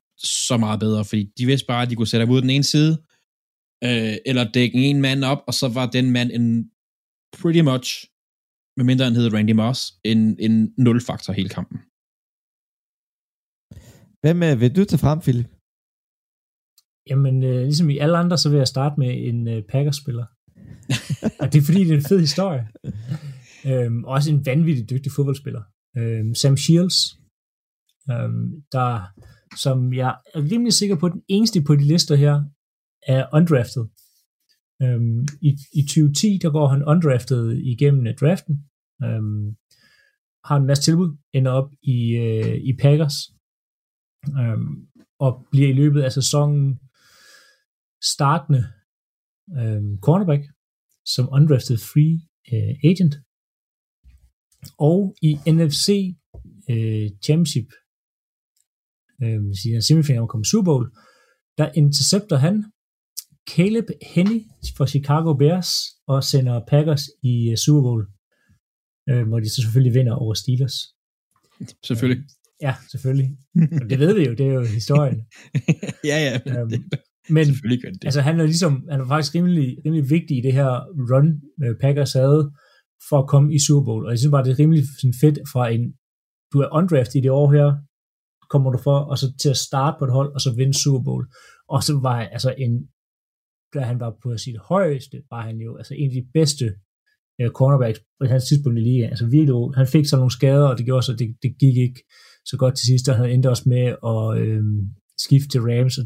[0.46, 2.64] så meget bedre, fordi de vidste bare, at de kunne sætte ham ud den ene
[2.74, 2.92] side,
[3.88, 6.46] øh, eller dække en mand op, og så var den mand en
[7.38, 7.88] pretty much,
[8.76, 10.54] medmindre han hed Randy Moss, en, en
[10.84, 11.78] nul-faktor hele kampen.
[14.22, 15.48] Hvem øh, vil du tage frem, Philip?
[17.10, 20.26] Jamen, øh, ligesom i alle andre, så vil jeg starte med en øh, Packers-spiller.
[21.40, 22.62] og det er fordi, det er en fed historie.
[23.70, 25.62] Øhm, også en vanvittig dygtig fodboldspiller.
[25.98, 26.98] Øhm, Sam Shields,
[28.10, 28.92] øhm, der,
[29.56, 32.44] som jeg er rimelig sikker på, den eneste på de lister her,
[33.06, 33.84] er undrafted.
[34.82, 38.54] Øhm, i, I 2010, der går han undrafted igennem øh, draften.
[39.04, 39.56] Øhm,
[40.44, 43.16] har en masse tilbud, ender op i, øh, i Packers.
[44.40, 44.88] Øhm,
[45.18, 46.78] og bliver i løbet af sæsonen
[48.02, 48.62] startende
[49.58, 50.42] øhm, cornerback
[51.14, 52.16] som undrafted free
[52.52, 53.14] øh, agent.
[54.78, 55.88] Og i NFC
[56.70, 57.68] øh, Championship
[59.22, 60.86] øh, siger semifinalen om Super Bowl,
[61.58, 62.64] der intercepter han
[63.54, 64.40] Caleb Henney
[64.76, 65.70] fra Chicago Bears
[66.06, 68.02] og sender Packers i øh, Super Bowl,
[69.10, 70.76] øh, hvor de så selvfølgelig vinder over Steelers.
[71.88, 72.24] Selvfølgelig.
[72.62, 73.30] Ja, selvfølgelig.
[73.82, 75.18] Og det ved vi jo, det er jo historien.
[76.10, 76.34] ja, ja.
[76.50, 76.70] Øhm,
[77.36, 78.04] Men selvfølgelig det.
[78.04, 80.70] altså, han er ligesom, han er faktisk rimelig, rimelig vigtig i det her
[81.10, 81.28] run,
[81.64, 82.52] øh, Packers havde,
[83.08, 84.04] for at komme i Super Bowl.
[84.06, 85.84] Og jeg synes bare, det er rimelig sådan fedt fra en,
[86.52, 87.68] du er undrafted i det år her,
[88.50, 91.02] kommer du for, og så til at starte på et hold, og så vinde Super
[91.04, 91.24] Bowl.
[91.68, 92.88] Og så var han, altså en,
[93.74, 96.64] da han var på sit højeste, var han jo altså en af de bedste
[97.42, 99.10] uh, cornerbacks på hans tidspunkt i ligaen.
[99.10, 102.00] Altså virkelig, han fik så nogle skader, og det gjorde så, det, det gik ikke
[102.44, 104.62] så godt til sidst, og han endte også med at øh,
[105.18, 105.98] skifte til Rams.
[105.98, 106.04] Og,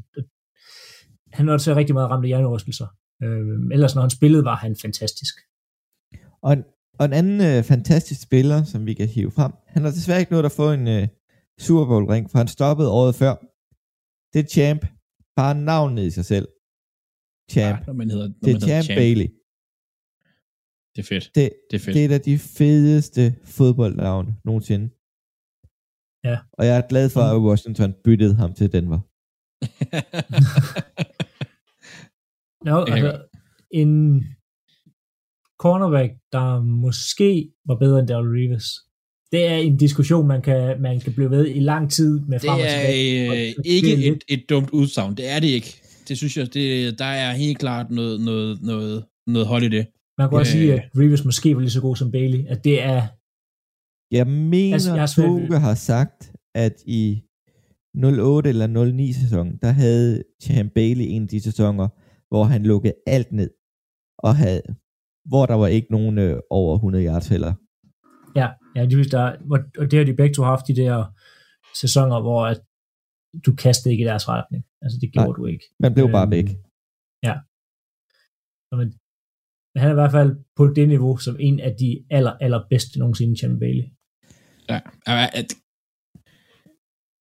[1.33, 2.87] han var så rigtig meget ramt af hjernerystelser.
[3.23, 5.35] Øh, ellers når han spillede, var han fantastisk.
[6.43, 6.63] Og en,
[6.99, 10.33] og en anden øh, fantastisk spiller, som vi kan hive frem, han har desværre ikke
[10.33, 11.09] nået at få en øh,
[11.61, 13.35] Super Bowl ring, for han stoppede året før.
[14.33, 14.87] Det er Champ.
[15.37, 16.49] Bare navnet i sig selv.
[17.51, 17.79] Champ.
[17.81, 19.29] Ja, når man hedder, når det er man hedder Champ, Bailey.
[20.95, 21.25] Det er fedt.
[21.35, 21.95] Det, Det er fedt.
[21.95, 24.87] det er af de fedeste fodboldnavne nogensinde.
[26.29, 26.39] Ja.
[26.59, 29.01] Og jeg er glad for, at Washington byttede ham til Denver.
[32.69, 33.27] Ja, kan altså,
[33.71, 33.91] en
[35.59, 38.67] cornerback, der måske var bedre end Daryl Reeves.
[39.35, 42.49] Det er en diskussion, man kan, man kan blive ved i lang tid med det
[42.49, 43.31] frem og er tilbage.
[43.31, 45.13] Og øh, det ikke er lidt- et, et dumt udsagn.
[45.17, 45.71] Det er det ikke.
[46.09, 49.87] Det synes jeg, det, der er helt klart noget, noget, noget, noget hold i det.
[50.19, 52.47] Man kan også øh, sige, at Reeves måske var lige så god som Bailey.
[52.49, 53.03] At det er,
[54.19, 57.23] Jeg mener, Altså, jeg Toge har sagt, at i
[58.05, 61.89] 08 eller 09 sæson, der havde Champ Bailey en af de sæsoner,
[62.29, 63.51] hvor han lukkede alt ned,
[64.19, 64.63] og havde,
[65.31, 67.53] hvor der var ikke nogen øh, over 100 yards heller.
[68.37, 69.25] Ja, ja det, der,
[69.79, 71.05] og det har de begge to haft de der
[71.75, 72.61] sæsoner, hvor at
[73.47, 74.65] du kastede ikke i deres retning.
[74.83, 75.37] Altså det gjorde Nej.
[75.37, 75.65] du ikke.
[75.81, 76.49] Man blev bare Øhm, væk.
[77.29, 77.35] Ja.
[78.79, 78.89] Men,
[79.73, 82.99] men han er i hvert fald på det niveau, som en af de aller, allerbedste
[82.99, 83.85] nogensinde, Champ Bailey.
[84.69, 85.43] Ja, er, er,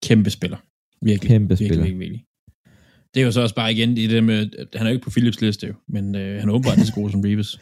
[0.04, 0.58] kæmpe spiller.
[1.02, 1.30] Virkelig.
[1.30, 1.84] Kæmpe virkelig, spiller.
[1.84, 2.26] Virkelig, virkelig.
[3.14, 5.04] Det er jo så også bare igen i det med, at han er jo ikke
[5.04, 7.60] på Philips liste jo, men øh, han er åbenbart lige så god som Reeves.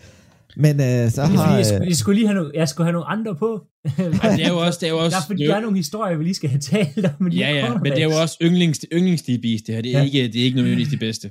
[0.55, 1.37] Men øh, så har...
[1.37, 3.67] fordi, jeg, skulle, Øh, jeg, skulle lige have nogle, jeg skulle have nogle andre på.
[3.85, 5.55] Ej, det er jo også, det er jo også, der, er, fordi, det er der
[5.55, 7.27] jo- er nogle historier, vi lige skal have talt om.
[7.27, 9.81] Ja, ja, men det er jo også yndlings, yndlings DB's, det her.
[9.81, 9.97] Det er, Ja.
[9.99, 10.03] ja.
[10.05, 11.27] ikke, det er ikke nødvendigvis de bedste.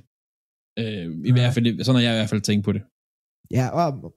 [0.79, 1.33] Øh, I Nej.
[1.33, 2.83] hvert fald, sådan har jeg i hvert fald tænkt på det.
[3.51, 4.15] ja, og,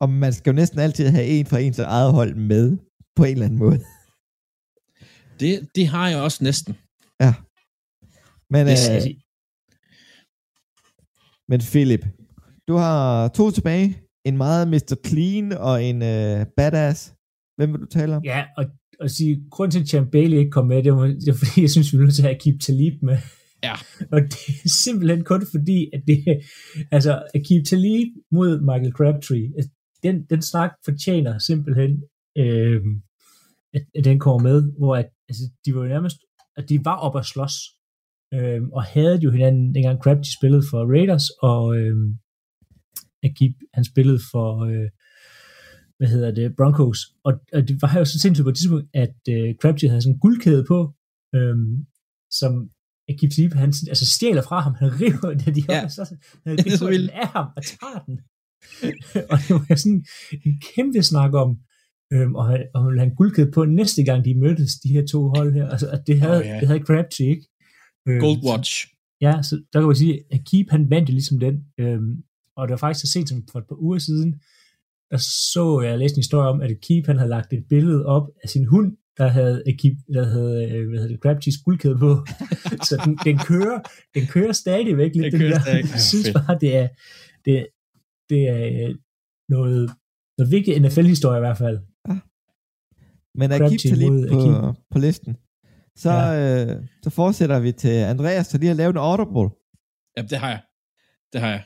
[0.00, 2.76] og man skal jo næsten altid have en fra ens eget hold med,
[3.16, 3.78] på en eller anden måde.
[5.40, 6.76] Det, det har jeg også næsten.
[8.50, 9.14] Men, Det øh,
[11.48, 12.06] men Philip,
[12.68, 14.02] du har to tilbage.
[14.28, 14.94] En meget Mr.
[15.06, 17.14] Clean og en øh, badass.
[17.56, 18.22] Hvem vil du tale om?
[18.24, 18.64] Ja, og,
[19.00, 21.60] og sige, grund til, at Champ Bailey ikke kom med, det var, det var fordi,
[21.62, 23.18] jeg synes, vi er nødt til at have Keep Talib med.
[23.64, 23.74] Ja.
[24.14, 26.18] Og det er simpelthen kun fordi, at det,
[26.92, 29.46] altså, at Keep Talib mod Michael Crabtree,
[30.02, 31.92] den, den snak fortjener simpelthen,
[32.38, 32.80] øh,
[33.74, 36.16] at, at den kommer med, hvor at, altså, de var jo nærmest,
[36.56, 37.56] at de var op at slås,
[38.34, 41.96] øh, og havde jo hinanden, dengang Crabtree spillede for Raiders, og øh,
[43.26, 44.88] Akib, han spillede for, øh,
[45.98, 49.16] hvad hedder det, Broncos, og, og det var jo så sindssygt på et tidspunkt, at
[49.28, 50.78] øh, Crabtree havde sådan en guldkæde på,
[51.34, 51.56] øh,
[52.40, 52.52] som
[53.08, 55.88] Akib Talib, han altså stjæler fra ham, han river det, de Ja.
[55.88, 56.02] så,
[56.44, 58.16] han er river den af ham og tager den.
[59.30, 60.04] og det var sådan
[60.46, 61.50] en kæmpe snak om,
[62.12, 65.28] øhm, og, han, og han en guldkæde på næste gang, de mødtes, de her to
[65.28, 65.68] hold her.
[65.68, 66.60] Altså, at det havde, Åh, ja.
[66.60, 67.46] det havde Crabtree ikke.
[68.08, 68.72] Øhm, Gold Watch.
[69.20, 71.54] Ja, så der kan man sige, at Keep han vandt jo ligesom den.
[71.80, 72.22] Øhm,
[72.56, 74.40] og det var faktisk så sent som for et par uger siden,
[75.10, 75.16] der
[75.52, 78.48] så jeg læste en historie om, at Keep han havde lagt et billede op af
[78.48, 82.26] sin hund, der havde, Keep, der havde øh, hvad hedder det, Crabtrees guldkæde på.
[82.88, 83.78] så den, den, kører,
[84.14, 85.32] den kører stadigvæk lidt.
[85.32, 85.60] Den kører der.
[85.60, 85.82] stadig.
[85.84, 86.88] Jeg Ja, synes bare, det er,
[87.44, 87.66] det,
[88.30, 88.94] det er øh,
[89.48, 89.90] noget,
[90.38, 91.78] noget vigtig NFL-historie i hvert fald.
[93.34, 94.76] Men Akib Talib mod på, Akib.
[94.90, 95.36] på listen.
[95.96, 96.74] Så, ja.
[96.76, 99.48] øh, så fortsætter vi til Andreas, så lige har lavet en audible.
[100.16, 100.62] Ja, det har jeg.
[101.32, 101.62] Det har jeg.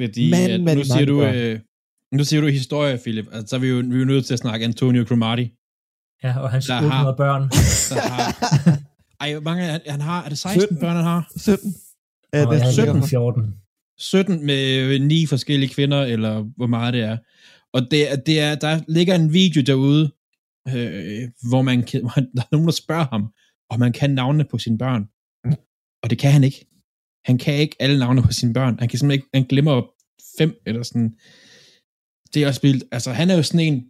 [0.00, 1.60] Fordi Men at nu, siger du, øh,
[2.12, 3.26] nu siger du historie, Philip.
[3.32, 5.50] Altså, så er vi jo, vi er jo nødt til at snakke Antonio Cromartie.
[6.24, 7.42] Ja, og hans Der 800 har- børn.
[7.90, 8.78] Der har,
[9.20, 10.24] ej, mange han, han har?
[10.24, 10.78] Er det 16 17.
[10.80, 11.30] børn, han har?
[11.36, 11.74] 17.
[12.34, 13.02] Ja, Og det er er 17.
[13.02, 13.54] 14.
[13.98, 17.16] 17 med ni forskellige kvinder, eller hvor meget det er.
[17.72, 20.12] Og det, er- det er, der ligger en video derude,
[20.68, 21.80] øh, hvor, man
[22.36, 23.22] der er nogen, der spørger ham,
[23.70, 25.02] om man kan navnene på sine børn.
[26.02, 26.66] Og det kan han ikke.
[27.28, 28.78] Han kan ikke alle navne på sine børn.
[28.78, 29.82] Han kan simpelthen ikke, han glemmer
[30.38, 31.10] fem, eller sådan.
[32.34, 32.84] Det er også vildt.
[32.92, 33.84] Altså, han er jo sådan en,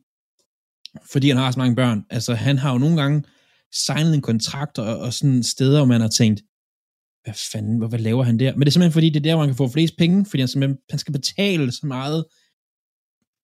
[1.12, 2.05] fordi han har så mange børn.
[2.11, 3.24] Altså, han har jo nogle gange
[3.72, 6.41] signet en kontrakt, og, og sådan steder, hvor man har tænkt,
[7.24, 8.53] hvad fanden, hvad, hvad laver han der?
[8.53, 10.41] Men det er simpelthen fordi, det er der, hvor han kan få flest penge, fordi
[10.41, 12.24] han, simpelthen, han skal betale så meget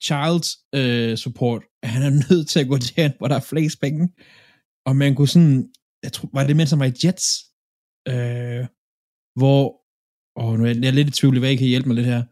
[0.05, 3.81] child øh, support, at han er nødt til at gå til, hvor der er flest
[3.81, 4.09] penge.
[4.87, 5.69] Og man kunne sådan,
[6.03, 7.27] jeg tror, var det mens han var i Jets,
[8.09, 8.67] øh,
[9.41, 9.84] hvor,
[10.37, 12.07] åh, nu er jeg, jeg er lidt i tvivl, hvad I kan hjælpe mig lidt
[12.07, 12.23] her,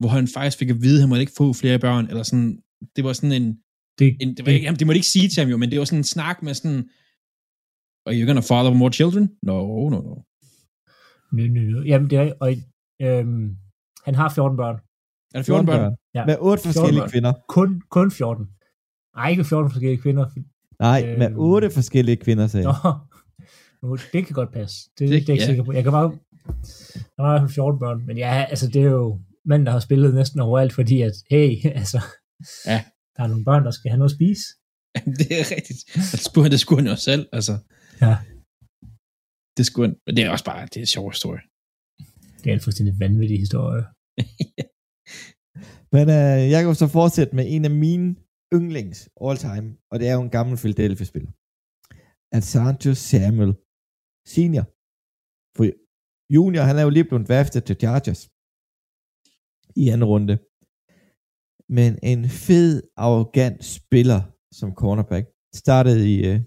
[0.00, 2.58] hvor han faktisk fik at vide, at han måtte ikke få flere børn, eller sådan,
[2.96, 3.58] det var sådan en,
[3.98, 5.70] Det, en det, var, ikke- jamen, det må de ikke sige til ham jo, men
[5.70, 6.88] det var sådan en snak med sådan,
[8.06, 9.30] are you gonna father more children?
[9.42, 10.14] No, no, no.
[11.32, 11.82] Nø, nø, nø.
[11.86, 12.48] Jamen, det er, og,
[13.02, 13.56] øhm,
[14.04, 14.76] han har 14 børn.
[15.34, 15.96] Er det 14 børn?
[16.14, 16.24] Ja.
[16.26, 17.10] Med otte 14 forskellige børn.
[17.10, 17.32] kvinder.
[17.48, 18.46] Kun, kun 14.
[19.16, 20.24] Nej, ikke 14 forskellige kvinder.
[20.80, 21.38] Nej, med Øhm.
[21.38, 22.92] otte forskellige kvinder, sagde Nå, jeg.
[23.82, 24.76] nu, det kan godt passe.
[24.98, 25.46] Det, Det- det, det er jeg ikke ja.
[25.46, 25.72] sikker på.
[25.72, 26.10] Jeg kan bare...
[27.14, 28.06] Der var i hvert fald 14 børn.
[28.06, 31.50] Men ja, altså, det er jo manden, der har spillet næsten overalt, fordi at, hey,
[31.80, 32.00] altså...
[32.66, 32.84] Ja.
[33.16, 34.44] Der er nogle børn, der skal have noget at spise.
[35.18, 35.80] det er rigtigt.
[36.12, 37.54] Det skulle, det skulle han jo selv, altså.
[38.00, 38.16] Ja.
[39.56, 41.42] Det skulle han, men det er også bare, det er en sjov historie.
[42.40, 43.84] Det er en fuldstændig vanvittig historie.
[45.94, 48.16] Men øh, jeg kan jo så fortsætte med en af mine
[48.54, 51.32] yndlings all time, og det er jo en gammel Philadelphia-spiller.
[52.36, 53.52] Alessandro Samuel
[54.34, 54.66] Senior.
[56.34, 58.22] Junior, han er jo lige blevet draftet til Chargers
[59.82, 60.34] i anden runde.
[61.78, 62.72] Men en fed,
[63.04, 64.20] arrogant spiller
[64.58, 65.26] som cornerback.
[65.62, 66.38] Startede i øh,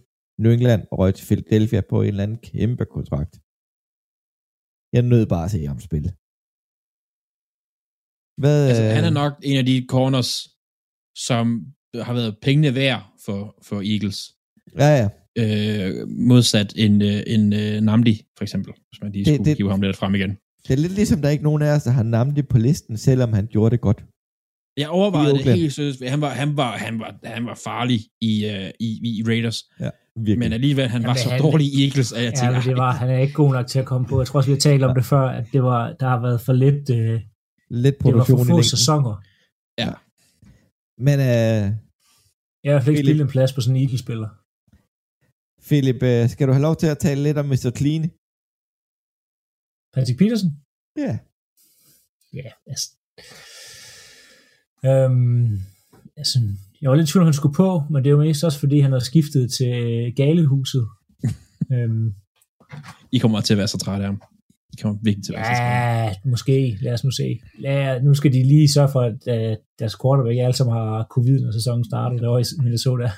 [0.42, 3.34] New England og røg til Philadelphia på en eller anden kæmpe kontrakt.
[4.96, 6.10] Jeg nød bare at se ham spille.
[8.42, 10.32] Hvad, Altså, han er øh, nok en af de corners,
[11.28, 11.46] som
[12.08, 14.20] har været pengene værd for, for Eagles.
[14.82, 15.08] Ja, ja.
[15.38, 19.58] Øh, modsat en, øh, en uh, Namdi, for eksempel, hvis man lige Det- skulle det-
[19.58, 20.30] hive ham lidt frem igen.
[20.68, 22.98] Det er lidt ligesom, der er ikke nogen af os, der har navnet på listen,
[22.98, 24.04] selvom han gjorde det godt.
[24.78, 26.04] Jeg overvejede det helt seriøst.
[26.08, 29.90] Han var, han var, han var, han var farlig i, uh, i, i Raiders, Ja,
[30.16, 30.40] virkelig.
[30.40, 32.78] men alligevel, han var Jamen, så han- dårlig i Eagles, at jeg Ja, tænkte, det
[32.78, 34.20] var, han er ikke god nok til at komme på.
[34.22, 36.42] Jeg tror også, vi har talt om det før, at det var, der har været
[36.42, 37.22] for lidt, øh,
[37.70, 39.24] Lidt det var produktion for i få sæsoner.
[41.02, 41.72] Men uh, Jeg har
[42.64, 44.28] i hvert fald ikke spillet en plads på sådan en Eagles-spiller.
[45.70, 47.72] Philip, uh, skal du have lov til at tale lidt om Mr.
[47.78, 48.04] Clean?
[49.94, 50.52] Patrick Peterson?
[50.98, 51.14] Ja.
[52.34, 52.88] Ja, altså.
[54.86, 55.60] Øhm,
[56.18, 56.40] altså,
[56.82, 58.80] jeg var lidt tvivl, om han skulle på, men det er jo mest også, fordi
[58.80, 59.74] han har skiftet til
[60.16, 60.88] Galehuset.
[61.74, 62.14] øhm,
[63.12, 64.22] I kommer til at være så trætte af ham.
[64.74, 66.20] I kommer virkelig til at være så trætte.
[66.26, 66.78] ja, måske.
[66.82, 67.40] Lad os nu se.
[67.60, 71.40] Lad, nu skal de lige sørge for, at uh, deres quarterback alle sammen har covid,
[71.42, 73.12] når sæsonen starter derovre i Minnesota.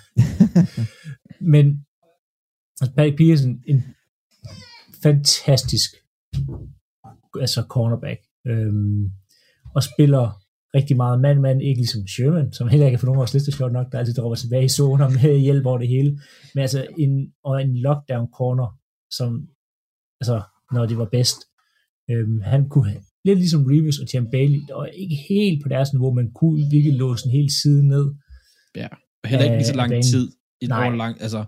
[1.53, 1.85] Men
[2.81, 3.83] altså, Patrick Peterson, en
[5.03, 5.89] fantastisk
[7.39, 9.11] altså cornerback, øhm,
[9.75, 10.25] og spiller
[10.77, 13.69] rigtig meget mand-mand, ikke ligesom Sherman, som heller ikke er på nogen af vores liste,
[13.69, 16.11] nok, der altid dropper tilbage i zoner med hjælp over det hele,
[16.53, 18.67] men altså en, og en lockdown corner,
[19.11, 19.47] som,
[20.21, 21.37] altså, når de var bedst,
[22.09, 22.93] øhm, han kunne
[23.25, 26.93] lidt ligesom Reeves og Tim Bailey, og ikke helt på deres niveau, men kunne virkelig
[26.93, 28.05] låse en hel side ned,
[29.23, 30.03] Og heller ikke lige så lang banen.
[30.03, 30.31] tid.
[30.67, 30.87] Nej.
[30.87, 31.45] år lang, altså,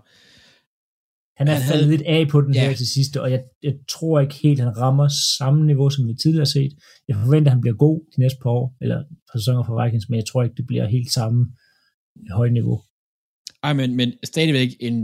[1.38, 2.60] Han er Han faldet havde- lidt af på den Ja.
[2.64, 5.06] her til sidste, og jeg, jeg tror ikke helt, han rammer
[5.38, 6.72] samme niveau, som vi tidligere har set.
[7.08, 10.08] Jeg forventer, at han bliver god de næste par år, eller par sæsoner for Vikings,
[10.08, 11.38] men jeg tror ikke, det bliver helt samme
[12.38, 12.76] høje niveau.
[13.66, 14.96] ej, men, men stadigvæk en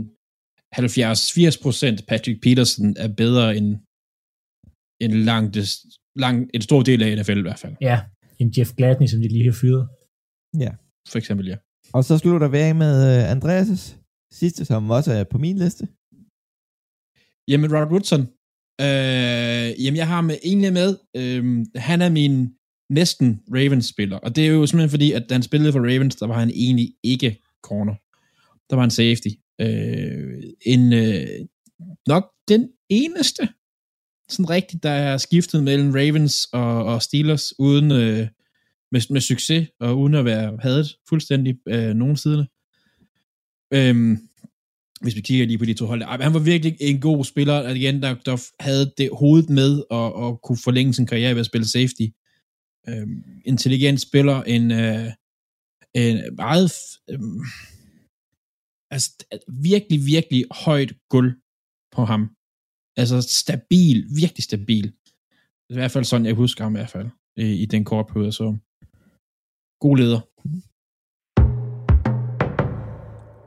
[0.75, 3.67] 70-80% Patrick Peterson er bedre end
[5.05, 5.45] en lang,
[6.25, 7.75] lang, en stor del af NFL i hvert fald.
[7.89, 7.97] Ja,
[8.41, 9.83] en Jeff Gladney, som de lige har fyret.
[11.11, 11.57] For eksempel, ja.
[11.93, 13.85] Og så slutter vi af med uh, Andreas'
[14.41, 15.87] sidste, som også er på min liste.
[17.49, 18.21] Jamen, Robert Woodson.
[18.81, 22.53] Øh, jamen, jeg har med egentlig med, øh, han er min
[22.89, 26.27] næsten Ravens-spiller, og det er jo simpelthen fordi, at da han spillede for Ravens, der
[26.27, 27.95] var han egentlig ikke corner.
[28.69, 29.27] Der var han safety.
[29.61, 31.27] Øh, en, øh,
[32.07, 33.49] nok den eneste,
[34.29, 38.27] sådan rigtigt, der er skiftet mellem Ravens og, og Steelers, uden øh,
[38.91, 42.47] med, med succes, og uden at være hadet fuldstændig øh, nogen siderne.
[43.73, 44.28] Øhm,
[45.01, 46.21] hvis vi kigger lige på de to hold.
[46.21, 50.13] Han var virkelig en god spiller, at igen, der, der havde det hovedet med og,
[50.13, 52.07] og kunne forlænge sin karriere ved at spille safety.
[52.89, 55.07] Øhm, intelligent spiller, en, øh,
[55.95, 56.71] en meget
[57.09, 57.19] øh,
[58.91, 59.09] altså,
[59.47, 61.31] virkelig, virkelig højt guld
[61.95, 62.21] på ham.
[62.97, 64.93] Altså stabil, virkelig stabil.
[65.69, 68.31] I hvert fald sådan, jeg husker ham i hvert fald, i, i den korte periode,
[68.31, 68.57] så
[69.79, 70.21] god leder.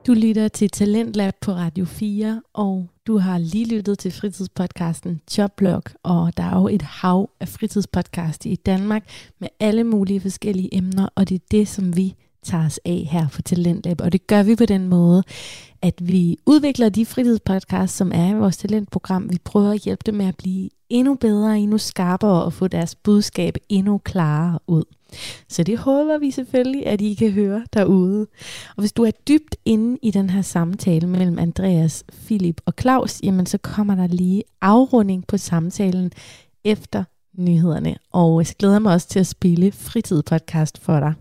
[0.07, 5.83] Du lytter til Talentlab på Radio 4, og du har lige lyttet til fritidspodcasten Joblog,
[6.03, 9.05] og der er jo et hav af fritidspodcast i Danmark
[9.41, 13.29] med alle mulige forskellige emner, og det er det, som vi tager os af her
[13.29, 15.23] på Talentlab, og det gør vi på den måde,
[15.83, 19.31] at vi udvikler de fritidspodcasts, som er i vores talentprogram.
[19.31, 22.95] Vi prøver at hjælpe dem med at blive endnu bedre, endnu skarpere og få deres
[22.95, 24.85] budskab endnu klarere ud.
[25.49, 28.27] Så det håber vi selvfølgelig, at I kan høre derude.
[28.77, 33.21] Og hvis du er dybt inde i den her samtale mellem Andreas, Philip og Claus,
[33.23, 36.13] jamen så kommer der lige afrunding på samtalen
[36.65, 37.05] efter
[37.39, 37.97] nyhederne.
[38.13, 41.15] Og jeg glæder mig også til at spille fritidspodcast for dig.